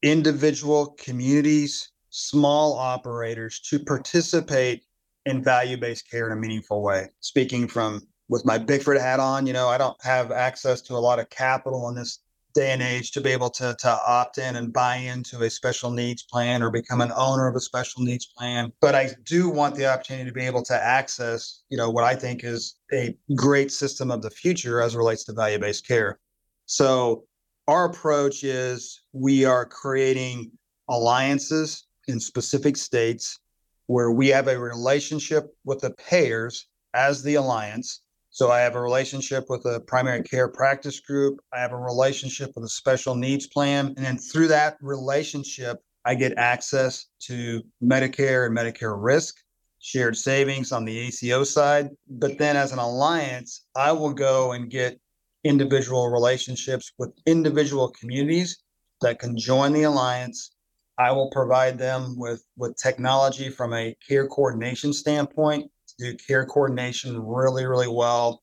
individual 0.00 0.94
communities, 0.98 1.90
small 2.10 2.74
operators 2.78 3.58
to 3.60 3.80
participate 3.80 4.84
in 5.26 5.42
value 5.42 5.76
based 5.76 6.10
care 6.10 6.26
in 6.26 6.32
a 6.32 6.40
meaningful 6.40 6.82
way. 6.82 7.08
Speaking 7.20 7.68
from 7.68 8.06
with 8.28 8.44
my 8.44 8.58
Bickford 8.58 8.98
hat 8.98 9.20
on, 9.20 9.46
you 9.46 9.52
know, 9.52 9.68
I 9.68 9.76
don't 9.78 10.02
have 10.02 10.32
access 10.32 10.80
to 10.82 10.94
a 10.94 10.98
lot 10.98 11.18
of 11.18 11.28
capital 11.30 11.88
in 11.88 11.94
this 11.94 12.20
day 12.54 12.72
and 12.72 12.82
age 12.82 13.12
to 13.12 13.20
be 13.20 13.30
able 13.30 13.50
to, 13.50 13.76
to 13.78 13.98
opt 14.06 14.38
in 14.38 14.56
and 14.56 14.72
buy 14.72 14.96
into 14.96 15.42
a 15.42 15.50
special 15.50 15.90
needs 15.90 16.22
plan 16.22 16.62
or 16.62 16.70
become 16.70 17.02
an 17.02 17.12
owner 17.14 17.46
of 17.46 17.54
a 17.54 17.60
special 17.60 18.02
needs 18.02 18.26
plan. 18.26 18.72
But 18.80 18.94
I 18.94 19.10
do 19.24 19.50
want 19.50 19.74
the 19.74 19.86
opportunity 19.86 20.28
to 20.28 20.34
be 20.34 20.46
able 20.46 20.62
to 20.62 20.74
access, 20.74 21.62
you 21.68 21.76
know, 21.76 21.90
what 21.90 22.04
I 22.04 22.14
think 22.16 22.44
is 22.44 22.76
a 22.92 23.14
great 23.34 23.70
system 23.70 24.10
of 24.10 24.22
the 24.22 24.30
future 24.30 24.80
as 24.80 24.96
relates 24.96 25.24
to 25.24 25.34
value-based 25.34 25.86
care. 25.86 26.18
So 26.64 27.24
our 27.68 27.84
approach 27.84 28.42
is 28.42 29.02
we 29.12 29.44
are 29.44 29.66
creating 29.66 30.50
alliances 30.88 31.84
in 32.08 32.18
specific 32.18 32.76
states 32.76 33.38
where 33.86 34.10
we 34.10 34.28
have 34.28 34.48
a 34.48 34.58
relationship 34.58 35.54
with 35.64 35.80
the 35.80 35.90
payers 35.90 36.66
as 36.94 37.22
the 37.22 37.34
alliance 37.34 38.00
so 38.36 38.50
I 38.50 38.60
have 38.60 38.74
a 38.74 38.80
relationship 38.82 39.46
with 39.48 39.64
a 39.64 39.80
primary 39.80 40.22
care 40.22 40.46
practice 40.46 41.00
group. 41.00 41.40
I 41.54 41.60
have 41.60 41.72
a 41.72 41.78
relationship 41.78 42.52
with 42.54 42.66
a 42.66 42.68
special 42.68 43.14
needs 43.14 43.46
plan. 43.46 43.94
And 43.96 44.04
then 44.04 44.18
through 44.18 44.48
that 44.48 44.76
relationship, 44.82 45.78
I 46.04 46.16
get 46.16 46.36
access 46.36 47.06
to 47.20 47.62
Medicare 47.82 48.44
and 48.44 48.54
Medicare 48.54 48.94
risk, 49.02 49.36
shared 49.78 50.18
savings 50.18 50.70
on 50.70 50.84
the 50.84 50.98
ACO 50.98 51.44
side. 51.44 51.88
But 52.10 52.36
then 52.36 52.58
as 52.58 52.72
an 52.72 52.78
alliance, 52.78 53.64
I 53.74 53.92
will 53.92 54.12
go 54.12 54.52
and 54.52 54.70
get 54.70 55.00
individual 55.42 56.10
relationships 56.10 56.92
with 56.98 57.12
individual 57.24 57.88
communities 57.98 58.58
that 59.00 59.18
can 59.18 59.38
join 59.38 59.72
the 59.72 59.84
alliance. 59.84 60.50
I 60.98 61.12
will 61.12 61.30
provide 61.30 61.78
them 61.78 62.14
with, 62.16 62.44
with 62.56 62.76
technology 62.76 63.50
from 63.50 63.74
a 63.74 63.96
care 64.06 64.26
coordination 64.26 64.92
standpoint 64.92 65.70
to 65.88 66.12
do 66.12 66.16
care 66.16 66.46
coordination 66.46 67.20
really, 67.22 67.66
really 67.66 67.88
well, 67.88 68.42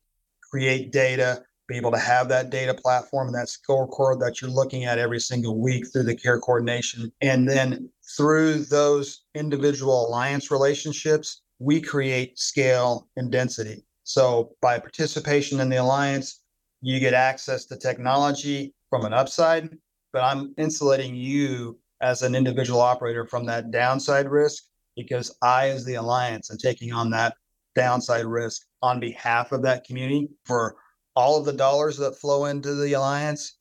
create 0.52 0.92
data, 0.92 1.44
be 1.68 1.78
able 1.78 1.92
to 1.92 1.98
have 1.98 2.30
that 2.30 2.50
data 2.50 2.74
platform 2.74 3.28
and 3.28 3.36
that 3.36 3.48
scorecard 3.48 4.20
that 4.20 4.42
you're 4.42 4.52
looking 4.52 4.86
at 4.86 5.00
every 5.00 5.20
single 5.20 5.60
week 5.60 5.86
through 5.92 6.04
the 6.04 6.16
care 6.16 6.40
coordination. 6.40 7.12
And 7.22 7.48
then 7.48 7.90
through 8.18 8.66
those 8.66 9.24
individual 9.34 10.08
alliance 10.08 10.52
relationships, 10.52 11.42
we 11.60 11.82
create 11.82 12.38
scale 12.38 13.08
and 13.16 13.32
density. 13.32 13.84
So 14.04 14.52
by 14.62 14.80
participation 14.80 15.60
in 15.60 15.70
the 15.70 15.78
alliance, 15.78 16.42
you 16.82 17.00
get 17.00 17.14
access 17.14 17.66
to 17.66 17.78
technology 17.78 18.74
from 18.90 19.06
an 19.06 19.14
upside, 19.14 19.70
but 20.12 20.24
I'm 20.24 20.54
insulating 20.58 21.16
you 21.16 21.80
as 22.04 22.22
an 22.22 22.36
individual 22.36 22.82
operator 22.82 23.26
from 23.26 23.46
that 23.46 23.72
downside 23.72 24.30
risk 24.30 24.66
because 24.96 25.36
I, 25.42 25.70
as 25.70 25.86
the 25.86 25.96
alliance, 25.96 26.52
am 26.52 26.58
taking 26.58 26.94
on 26.94 27.10
that 27.12 27.36
downside 27.76 28.26
risk 28.26 28.62
on 28.84 29.00
behalf 29.00 29.52
of 29.52 29.64
that 29.64 29.86
community 29.86 30.30
for 30.46 30.76
all 31.16 31.40
of 31.40 31.46
the 31.46 31.54
dollars 31.54 31.98
that 31.98 32.20
flow 32.20 32.46
into 32.46 32.76
the 32.76 32.94
alliance. 32.94 33.58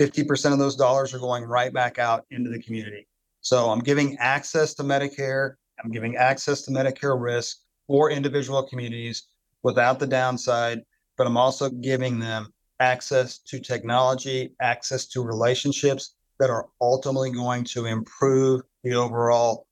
50% 0.00 0.52
of 0.52 0.58
those 0.58 0.76
dollars 0.76 1.14
are 1.14 1.18
going 1.18 1.44
right 1.44 1.72
back 1.72 1.98
out 1.98 2.26
into 2.30 2.50
the 2.50 2.62
community. 2.62 3.06
So 3.40 3.70
i'm 3.70 3.80
giving 3.80 4.16
access 4.18 4.74
to 4.74 4.82
medicare 4.82 5.54
i'm 5.82 5.90
giving 5.90 6.16
access 6.16 6.62
to 6.62 6.70
medicare 6.70 7.20
risk 7.20 7.58
for 7.86 8.10
individual 8.10 8.62
communities 8.62 9.28
without 9.62 9.98
the 9.98 10.06
downside 10.06 10.82
but 11.16 11.26
i'm 11.26 11.36
also 11.36 11.70
giving 11.70 12.18
them 12.18 12.52
access 12.80 13.38
to 13.38 13.60
technology 13.60 14.54
access 14.60 15.06
to 15.06 15.22
relationships 15.22 16.16
that 16.38 16.50
are 16.50 16.66
ultimately 16.80 17.30
going 17.30 17.64
to 17.64 17.86
improve 17.86 18.62
the 18.84 18.94
overall 18.94 19.66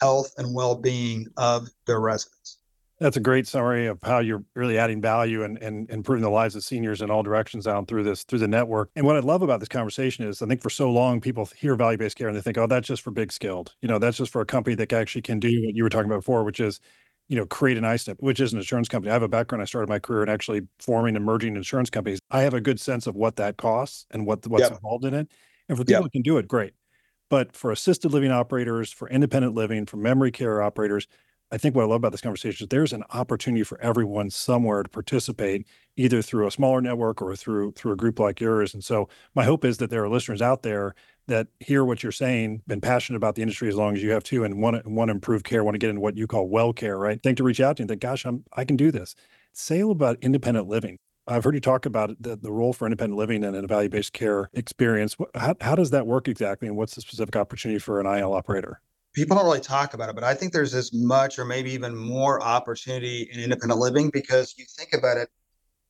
health 0.00 0.32
and 0.38 0.54
well-being 0.54 1.26
of 1.36 1.68
their 1.86 2.00
residents 2.00 2.58
that's 3.00 3.16
a 3.16 3.20
great 3.20 3.46
summary 3.46 3.86
of 3.86 3.98
how 4.02 4.18
you're 4.18 4.42
really 4.54 4.76
adding 4.76 5.00
value 5.00 5.44
and, 5.44 5.58
and 5.58 5.88
improving 5.90 6.22
the 6.22 6.30
lives 6.30 6.56
of 6.56 6.64
seniors 6.64 7.00
in 7.00 7.10
all 7.10 7.22
directions 7.22 7.64
down 7.64 7.86
through 7.86 8.02
this 8.02 8.24
through 8.24 8.40
the 8.40 8.48
network. 8.48 8.90
And 8.96 9.06
what 9.06 9.16
I 9.16 9.20
love 9.20 9.42
about 9.42 9.60
this 9.60 9.68
conversation 9.68 10.26
is 10.26 10.42
I 10.42 10.46
think 10.46 10.62
for 10.62 10.70
so 10.70 10.90
long 10.90 11.20
people 11.20 11.48
hear 11.56 11.76
value-based 11.76 12.16
care 12.16 12.28
and 12.28 12.36
they 12.36 12.40
think, 12.40 12.58
oh, 12.58 12.66
that's 12.66 12.88
just 12.88 13.02
for 13.02 13.10
big 13.10 13.30
skilled. 13.32 13.74
You 13.82 13.88
know, 13.88 13.98
that's 13.98 14.16
just 14.16 14.32
for 14.32 14.40
a 14.40 14.46
company 14.46 14.74
that 14.76 14.92
actually 14.92 15.22
can 15.22 15.38
do 15.38 15.48
what 15.64 15.74
you 15.74 15.82
were 15.82 15.88
talking 15.88 16.06
about 16.06 16.18
before, 16.18 16.42
which 16.42 16.60
is, 16.60 16.80
you 17.28 17.36
know, 17.36 17.46
create 17.46 17.78
an 17.78 17.84
ISNP, 17.84 18.16
which 18.18 18.40
is 18.40 18.52
an 18.52 18.58
insurance 18.58 18.88
company. 18.88 19.10
I 19.10 19.14
have 19.14 19.22
a 19.22 19.28
background. 19.28 19.62
I 19.62 19.66
started 19.66 19.88
my 19.88 19.98
career 19.98 20.24
in 20.24 20.28
actually 20.28 20.62
forming 20.80 21.14
and 21.14 21.24
merging 21.24 21.56
insurance 21.56 21.90
companies. 21.90 22.18
I 22.30 22.42
have 22.42 22.54
a 22.54 22.60
good 22.60 22.80
sense 22.80 23.06
of 23.06 23.14
what 23.14 23.36
that 23.36 23.58
costs 23.58 24.06
and 24.10 24.26
what 24.26 24.46
what's 24.48 24.62
yep. 24.62 24.72
involved 24.72 25.04
in 25.04 25.14
it. 25.14 25.28
And 25.68 25.76
for 25.76 25.84
people 25.84 26.02
yep. 26.02 26.04
who 26.04 26.10
can 26.10 26.22
do 26.22 26.38
it, 26.38 26.48
great. 26.48 26.74
But 27.30 27.54
for 27.54 27.70
assisted 27.70 28.12
living 28.12 28.30
operators, 28.30 28.90
for 28.90 29.08
independent 29.08 29.54
living, 29.54 29.86
for 29.86 29.98
memory 29.98 30.30
care 30.30 30.62
operators, 30.62 31.06
I 31.50 31.56
think 31.56 31.74
what 31.74 31.82
I 31.82 31.86
love 31.86 31.96
about 31.96 32.12
this 32.12 32.20
conversation 32.20 32.64
is 32.64 32.68
there's 32.68 32.92
an 32.92 33.04
opportunity 33.10 33.64
for 33.64 33.80
everyone 33.80 34.28
somewhere 34.30 34.82
to 34.82 34.88
participate, 34.88 35.66
either 35.96 36.20
through 36.20 36.46
a 36.46 36.50
smaller 36.50 36.80
network 36.80 37.22
or 37.22 37.34
through 37.36 37.72
through 37.72 37.92
a 37.92 37.96
group 37.96 38.18
like 38.18 38.40
yours. 38.40 38.74
And 38.74 38.84
so 38.84 39.08
my 39.34 39.44
hope 39.44 39.64
is 39.64 39.78
that 39.78 39.88
there 39.88 40.04
are 40.04 40.10
listeners 40.10 40.42
out 40.42 40.62
there 40.62 40.94
that 41.26 41.48
hear 41.60 41.84
what 41.84 42.02
you're 42.02 42.12
saying, 42.12 42.62
been 42.66 42.80
passionate 42.80 43.16
about 43.16 43.34
the 43.34 43.42
industry 43.42 43.68
as 43.68 43.76
long 43.76 43.94
as 43.94 44.02
you 44.02 44.10
have 44.10 44.24
too, 44.24 44.44
and 44.44 44.60
want 44.60 44.82
to 44.82 44.90
want 44.90 45.08
to 45.08 45.14
improve 45.14 45.42
care, 45.44 45.64
want 45.64 45.74
to 45.74 45.78
get 45.78 45.90
into 45.90 46.00
what 46.00 46.16
you 46.16 46.26
call 46.26 46.48
well 46.48 46.72
care, 46.72 46.98
right? 46.98 47.22
Think 47.22 47.38
to 47.38 47.44
reach 47.44 47.60
out 47.60 47.76
to 47.76 47.80
you 47.80 47.84
and 47.84 47.88
think, 47.88 48.02
gosh, 48.02 48.26
I'm 48.26 48.44
I 48.54 48.64
can 48.64 48.76
do 48.76 48.90
this. 48.90 49.14
Say 49.52 49.80
about 49.80 50.18
independent 50.20 50.68
living. 50.68 50.98
I've 51.28 51.44
heard 51.44 51.54
you 51.54 51.60
talk 51.60 51.86
about 51.86 52.10
the, 52.20 52.36
the 52.36 52.50
role 52.50 52.72
for 52.72 52.86
independent 52.86 53.18
living 53.18 53.44
and 53.44 53.54
a 53.54 53.66
value-based 53.66 54.12
care 54.12 54.48
experience. 54.54 55.16
How, 55.34 55.54
how 55.60 55.74
does 55.74 55.90
that 55.90 56.06
work 56.06 56.26
exactly? 56.26 56.68
And 56.68 56.76
what's 56.76 56.94
the 56.94 57.02
specific 57.02 57.36
opportunity 57.36 57.78
for 57.78 58.00
an 58.00 58.06
IL 58.06 58.32
operator? 58.32 58.80
people 59.18 59.36
don't 59.36 59.46
really 59.46 59.60
talk 59.60 59.94
about 59.94 60.08
it, 60.08 60.14
but 60.14 60.22
I 60.22 60.34
think 60.34 60.52
there's 60.52 60.74
as 60.74 60.92
much 60.92 61.38
or 61.40 61.44
maybe 61.44 61.72
even 61.72 61.96
more 61.96 62.40
opportunity 62.40 63.28
in 63.32 63.40
independent 63.40 63.80
living 63.80 64.10
because 64.12 64.54
you 64.56 64.64
think 64.76 64.92
about 64.92 65.16
it, 65.16 65.28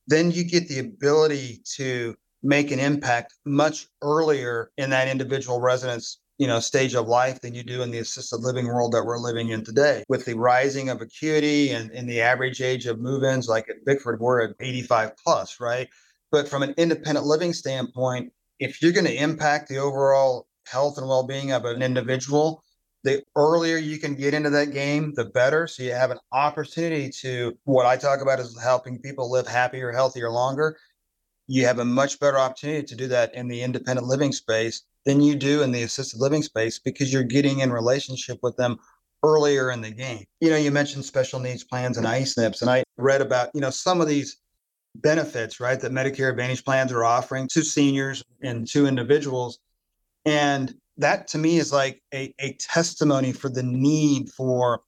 then 0.07 0.31
you 0.31 0.43
get 0.43 0.67
the 0.67 0.79
ability 0.79 1.61
to 1.75 2.15
make 2.41 2.71
an 2.71 2.79
impact 2.79 3.35
much 3.45 3.87
earlier 4.01 4.71
in 4.77 4.89
that 4.89 5.07
individual 5.07 5.61
residence 5.61 6.21
you 6.39 6.47
know 6.47 6.59
stage 6.59 6.95
of 6.95 7.07
life 7.07 7.39
than 7.41 7.53
you 7.53 7.61
do 7.61 7.83
in 7.83 7.91
the 7.91 7.99
assisted 7.99 8.37
living 8.37 8.65
world 8.65 8.93
that 8.93 9.05
we're 9.05 9.19
living 9.19 9.49
in 9.49 9.63
today 9.63 10.03
with 10.09 10.25
the 10.25 10.33
rising 10.33 10.89
of 10.89 11.01
acuity 11.01 11.69
and, 11.69 11.91
and 11.91 12.09
the 12.09 12.21
average 12.21 12.61
age 12.61 12.87
of 12.87 12.99
move-ins 12.99 13.47
like 13.47 13.69
at 13.69 13.85
bickford 13.85 14.19
we're 14.19 14.41
at 14.41 14.55
85 14.59 15.11
plus 15.17 15.59
right 15.59 15.87
but 16.31 16.47
from 16.47 16.63
an 16.63 16.73
independent 16.77 17.27
living 17.27 17.53
standpoint 17.53 18.31
if 18.57 18.81
you're 18.81 18.93
going 18.93 19.05
to 19.05 19.21
impact 19.21 19.69
the 19.69 19.77
overall 19.77 20.47
health 20.65 20.97
and 20.97 21.07
well-being 21.07 21.51
of 21.51 21.65
an 21.65 21.83
individual 21.83 22.63
the 23.03 23.23
earlier 23.35 23.77
you 23.77 23.97
can 23.97 24.15
get 24.15 24.33
into 24.33 24.49
that 24.49 24.73
game, 24.73 25.13
the 25.15 25.25
better. 25.25 25.67
So 25.67 25.83
you 25.83 25.93
have 25.93 26.11
an 26.11 26.19
opportunity 26.33 27.09
to 27.21 27.57
what 27.63 27.85
I 27.85 27.95
talk 27.95 28.21
about 28.21 28.39
is 28.39 28.59
helping 28.61 28.99
people 28.99 29.31
live 29.31 29.47
happier, 29.47 29.91
healthier, 29.91 30.29
longer. 30.29 30.77
You 31.47 31.65
have 31.65 31.79
a 31.79 31.85
much 31.85 32.19
better 32.19 32.37
opportunity 32.37 32.83
to 32.87 32.95
do 32.95 33.07
that 33.07 33.33
in 33.35 33.47
the 33.47 33.63
independent 33.63 34.07
living 34.07 34.33
space 34.33 34.83
than 35.05 35.21
you 35.21 35.35
do 35.35 35.63
in 35.63 35.71
the 35.71 35.83
assisted 35.83 36.19
living 36.19 36.43
space 36.43 36.79
because 36.79 37.11
you're 37.11 37.23
getting 37.23 37.59
in 37.59 37.71
relationship 37.71 38.39
with 38.43 38.55
them 38.57 38.77
earlier 39.23 39.71
in 39.71 39.81
the 39.81 39.91
game. 39.91 40.25
You 40.39 40.49
know, 40.49 40.57
you 40.57 40.71
mentioned 40.71 41.05
special 41.05 41.39
needs 41.39 41.63
plans 41.63 41.97
and 41.97 42.05
ISNPs, 42.05 42.61
and 42.61 42.69
I 42.69 42.83
read 42.97 43.21
about, 43.21 43.49
you 43.53 43.61
know, 43.61 43.69
some 43.69 44.01
of 44.01 44.07
these 44.07 44.37
benefits, 44.95 45.59
right, 45.59 45.79
that 45.79 45.91
Medicare 45.91 46.29
Advantage 46.29 46.63
plans 46.63 46.91
are 46.91 47.03
offering 47.03 47.47
to 47.53 47.63
seniors 47.63 48.23
and 48.41 48.67
to 48.67 48.87
individuals. 48.87 49.59
And 50.25 50.73
that 50.97 51.27
to 51.29 51.37
me 51.37 51.57
is 51.57 51.71
like 51.71 52.01
a, 52.13 52.33
a 52.39 52.53
testimony 52.53 53.31
for 53.31 53.49
the 53.49 53.63
need 53.63 54.29
for 54.29 54.81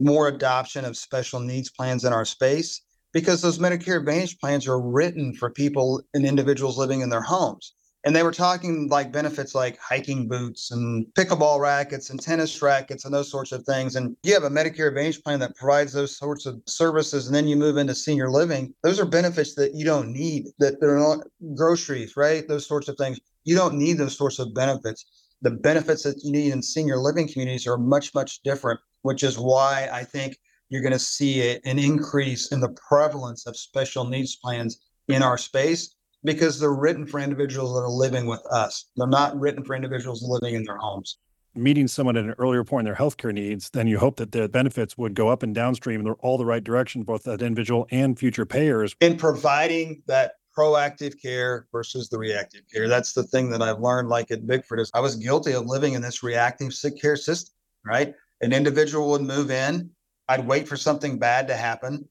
more 0.00 0.28
adoption 0.28 0.84
of 0.84 0.96
special 0.96 1.40
needs 1.40 1.70
plans 1.70 2.04
in 2.04 2.12
our 2.12 2.24
space 2.24 2.82
because 3.12 3.42
those 3.42 3.58
Medicare 3.58 3.98
Advantage 3.98 4.38
plans 4.38 4.68
are 4.68 4.80
written 4.80 5.34
for 5.34 5.50
people 5.50 6.00
and 6.14 6.24
individuals 6.24 6.78
living 6.78 7.00
in 7.00 7.08
their 7.08 7.22
homes. 7.22 7.74
And 8.08 8.16
they 8.16 8.22
were 8.22 8.32
talking 8.32 8.88
like 8.88 9.12
benefits 9.12 9.54
like 9.54 9.78
hiking 9.78 10.28
boots 10.28 10.70
and 10.70 11.04
pickleball 11.12 11.60
rackets 11.60 12.08
and 12.08 12.18
tennis 12.18 12.62
rackets 12.62 13.04
and 13.04 13.12
those 13.12 13.30
sorts 13.30 13.52
of 13.52 13.64
things. 13.64 13.96
And 13.96 14.16
you 14.22 14.32
have 14.32 14.44
a 14.44 14.48
Medicare 14.48 14.88
Advantage 14.88 15.22
plan 15.22 15.40
that 15.40 15.54
provides 15.56 15.92
those 15.92 16.16
sorts 16.16 16.46
of 16.46 16.58
services. 16.64 17.26
And 17.26 17.36
then 17.36 17.46
you 17.46 17.54
move 17.54 17.76
into 17.76 17.94
senior 17.94 18.30
living. 18.30 18.72
Those 18.82 18.98
are 18.98 19.04
benefits 19.04 19.54
that 19.56 19.74
you 19.74 19.84
don't 19.84 20.10
need, 20.10 20.46
that 20.58 20.80
they're 20.80 20.98
not 20.98 21.18
groceries, 21.54 22.16
right? 22.16 22.48
Those 22.48 22.66
sorts 22.66 22.88
of 22.88 22.96
things. 22.96 23.20
You 23.44 23.54
don't 23.54 23.74
need 23.74 23.98
those 23.98 24.16
sorts 24.16 24.38
of 24.38 24.54
benefits 24.54 25.04
the 25.42 25.50
benefits 25.50 26.02
that 26.02 26.24
you 26.24 26.32
need 26.32 26.52
in 26.52 26.62
senior 26.62 26.96
living 26.96 27.28
communities 27.28 27.66
are 27.66 27.78
much, 27.78 28.14
much 28.14 28.42
different, 28.42 28.80
which 29.02 29.22
is 29.22 29.38
why 29.38 29.88
I 29.92 30.02
think 30.02 30.38
you're 30.68 30.82
going 30.82 30.94
to 30.94 30.98
see 30.98 31.58
an 31.64 31.78
increase 31.78 32.52
in 32.52 32.60
the 32.60 32.74
prevalence 32.88 33.46
of 33.46 33.56
special 33.56 34.04
needs 34.04 34.34
plans 34.34 34.80
in 35.08 35.22
our 35.22 35.38
space 35.38 35.94
because 36.24 36.58
they're 36.58 36.72
written 36.74 37.06
for 37.06 37.20
individuals 37.20 37.74
that 37.74 37.80
are 37.80 37.90
living 37.90 38.26
with 38.26 38.44
us. 38.50 38.86
They're 38.96 39.06
not 39.06 39.38
written 39.38 39.64
for 39.64 39.74
individuals 39.74 40.22
living 40.22 40.54
in 40.54 40.64
their 40.64 40.76
homes. 40.76 41.18
Meeting 41.54 41.88
someone 41.88 42.16
at 42.16 42.24
an 42.24 42.34
earlier 42.38 42.62
point 42.62 42.86
in 42.86 42.92
their 42.92 43.06
healthcare 43.06 43.32
needs, 43.32 43.70
then 43.70 43.86
you 43.86 43.98
hope 43.98 44.16
that 44.16 44.32
the 44.32 44.48
benefits 44.48 44.98
would 44.98 45.14
go 45.14 45.28
up 45.28 45.42
and 45.42 45.54
downstream 45.54 46.00
in 46.00 46.08
all 46.20 46.38
the 46.38 46.44
right 46.44 46.62
direction, 46.62 47.02
both 47.02 47.24
that 47.24 47.42
individual 47.42 47.86
and 47.90 48.18
future 48.18 48.46
payers. 48.46 48.94
In 49.00 49.16
providing 49.16 50.02
that 50.06 50.32
proactive 50.58 51.20
care 51.22 51.66
versus 51.70 52.08
the 52.08 52.18
reactive 52.18 52.62
care. 52.72 52.88
That's 52.88 53.12
the 53.12 53.22
thing 53.22 53.48
that 53.50 53.62
I've 53.62 53.78
learned 53.78 54.08
like 54.08 54.32
at 54.32 54.44
Bickford 54.44 54.80
is 54.80 54.90
I 54.92 55.00
was 55.00 55.14
guilty 55.14 55.52
of 55.52 55.66
living 55.66 55.92
in 55.92 56.02
this 56.02 56.24
reactive 56.24 56.74
sick 56.74 57.00
care 57.00 57.14
system, 57.14 57.54
right? 57.84 58.12
An 58.40 58.52
individual 58.52 59.08
would 59.10 59.22
move 59.22 59.52
in, 59.52 59.90
I'd 60.28 60.46
wait 60.46 60.66
for 60.66 60.76
something 60.76 61.18
bad 61.18 61.46
to 61.48 61.56
happen. 61.56 62.08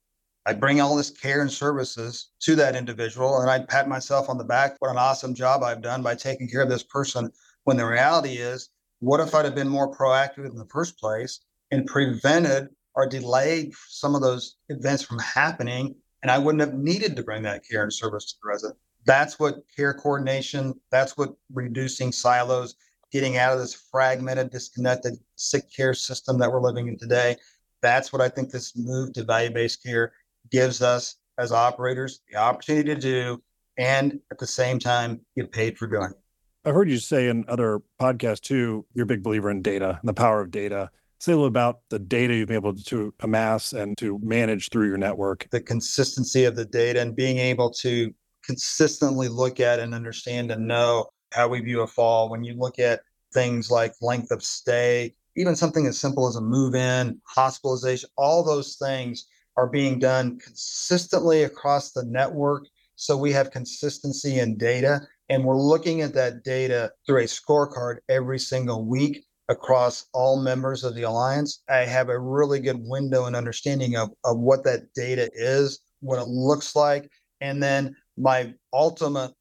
I 0.48 0.54
bring 0.54 0.80
all 0.80 0.96
this 0.96 1.10
care 1.10 1.42
and 1.42 1.52
services 1.52 2.30
to 2.40 2.56
that 2.56 2.74
individual 2.74 3.42
and 3.42 3.52
I 3.52 3.60
pat 3.66 3.90
myself 3.90 4.30
on 4.30 4.38
the 4.38 4.46
back. 4.46 4.78
What 4.80 4.90
an 4.90 4.98
awesome 4.98 5.36
job 5.36 5.62
I've 5.62 5.82
done 5.82 6.02
by 6.02 6.16
taking 6.16 6.48
care 6.48 6.62
of 6.62 6.70
this 6.70 6.84
person. 6.84 7.30
When 7.66 7.76
the 7.76 7.86
reality 7.86 8.38
is, 8.38 8.70
what 9.00 9.20
if 9.20 9.36
I'd 9.36 9.44
have 9.44 9.56
been 9.56 9.68
more 9.68 9.94
proactive 9.94 10.46
in 10.46 10.56
the 10.56 10.68
first 10.72 10.98
place 10.98 11.42
and 11.72 11.86
prevented 11.86 12.70
or 12.96 13.06
delayed 13.06 13.74
some 13.90 14.16
of 14.16 14.22
those 14.22 14.56
events 14.70 15.04
from 15.04 15.20
happening? 15.20 15.94
And 16.24 16.32
I 16.32 16.38
wouldn't 16.38 16.62
have 16.62 16.76
needed 16.76 17.18
to 17.18 17.24
bring 17.24 17.44
that 17.44 17.68
care 17.70 17.84
and 17.84 17.92
service 17.92 18.32
to 18.32 18.36
the 18.42 18.48
resident. 18.48 18.80
That's 19.06 19.38
what 19.38 19.64
care 19.76 19.94
coordination, 19.94 20.80
that's 20.92 21.18
what 21.18 21.34
reducing 21.54 22.14
silos, 22.14 22.76
getting 23.12 23.36
out 23.36 23.52
of 23.52 23.60
this 23.60 23.74
fragmented, 23.74 24.52
disconnected 24.52 25.16
sick 25.36 25.66
care 25.76 25.94
system 25.94 26.40
that 26.40 26.50
we're 26.50 26.62
living 26.62 26.88
in 26.88 26.98
today. 26.98 27.36
That's 27.82 28.14
what 28.14 28.22
I 28.22 28.30
think 28.30 28.50
this 28.50 28.78
move 28.78 29.12
to 29.14 29.26
value 29.26 29.50
based 29.50 29.84
care 29.84 30.14
gives 30.52 30.82
us 30.82 31.16
as 31.38 31.52
operators 31.52 32.22
the 32.32 32.38
opportunity 32.38 32.96
to 32.96 33.00
do 33.00 33.42
and 33.78 34.20
at 34.32 34.40
the 34.40 34.48
same 34.48 34.80
time 34.80 35.22
get 35.36 35.52
paid 35.52 35.78
for 35.78 35.88
doing. 35.88 36.10
it. 36.12 36.18
I've 36.66 36.74
heard 36.74 36.90
you 36.90 36.98
say 36.98 37.30
in 37.30 37.46
other 37.48 37.82
podcasts 38.02 38.42
too, 38.42 38.86
you're 38.94 39.04
a 39.04 39.08
big 39.08 39.24
believer 39.24 39.50
in 39.50 39.62
data 39.62 39.98
and 40.02 40.10
the 40.10 40.14
power 40.14 40.42
of 40.42 40.52
data. 40.52 40.90
Say 41.20 41.32
a 41.32 41.36
little 41.36 41.48
about 41.48 41.80
the 41.90 42.00
data 42.00 42.36
you've 42.36 42.50
been 42.50 42.58
able 42.58 42.76
to 42.76 43.14
amass 43.22 43.74
and 43.74 43.98
to 43.98 44.20
manage 44.22 44.70
through 44.70 44.88
your 44.88 44.98
network. 44.98 45.48
The 45.52 45.62
consistency 45.62 46.44
of 46.44 46.56
the 46.56 46.66
data 46.66 47.02
and 47.02 47.16
being 47.16 47.38
able 47.38 47.72
to 47.76 48.14
consistently 48.44 49.28
look 49.28 49.60
at 49.60 49.80
and 49.80 49.94
understand 49.94 50.52
and 50.52 50.68
know 50.68 51.08
how 51.34 51.48
we 51.48 51.60
view 51.60 51.82
a 51.82 51.88
fall. 51.88 52.30
When 52.30 52.44
you 52.44 52.54
look 52.54 52.80
at 52.80 53.02
things 53.34 53.72
like 53.72 53.94
length 54.02 54.32
of 54.32 54.44
stay, 54.44 55.16
even 55.36 55.56
something 55.56 55.86
as 55.86 56.00
simple 56.00 56.28
as 56.28 56.36
a 56.36 56.42
move 56.42 56.76
in, 56.76 57.20
hospitalization, 57.26 58.10
all 58.18 58.44
those 58.44 58.76
things 58.76 59.28
are 59.58 59.68
being 59.68 60.00
done 60.00 60.40
consistently 60.40 61.44
across 61.44 61.92
the 61.92 62.06
network. 62.06 62.68
So 62.96 63.18
we 63.18 63.32
have 63.34 63.52
consistency 63.52 64.40
in 64.40 64.58
data, 64.58 65.02
and 65.30 65.44
we're 65.44 65.60
looking 65.60 66.02
at 66.02 66.14
that 66.14 66.44
data 66.44 66.92
through 67.06 67.22
a 67.22 67.26
scorecard 67.26 67.98
every 68.08 68.40
single 68.40 68.86
week 68.86 69.26
across 69.50 70.06
all 70.14 70.42
members 70.42 70.84
of 70.84 70.96
the 70.96 71.04
alliance. 71.04 71.64
I 71.70 71.80
have 71.80 72.10
a 72.10 72.20
really 72.20 72.60
good 72.60 72.80
window 72.80 73.26
and 73.26 73.36
understanding 73.36 73.96
of, 73.96 74.10
of 74.24 74.38
what 74.38 74.64
that 74.66 74.94
data 74.94 75.30
is, 75.34 75.80
what 76.02 76.20
it 76.20 76.28
looks 76.28 76.76
like, 76.76 77.10
and 77.42 77.62
then 77.62 77.96
my 78.18 78.54
ultimate 78.74 79.34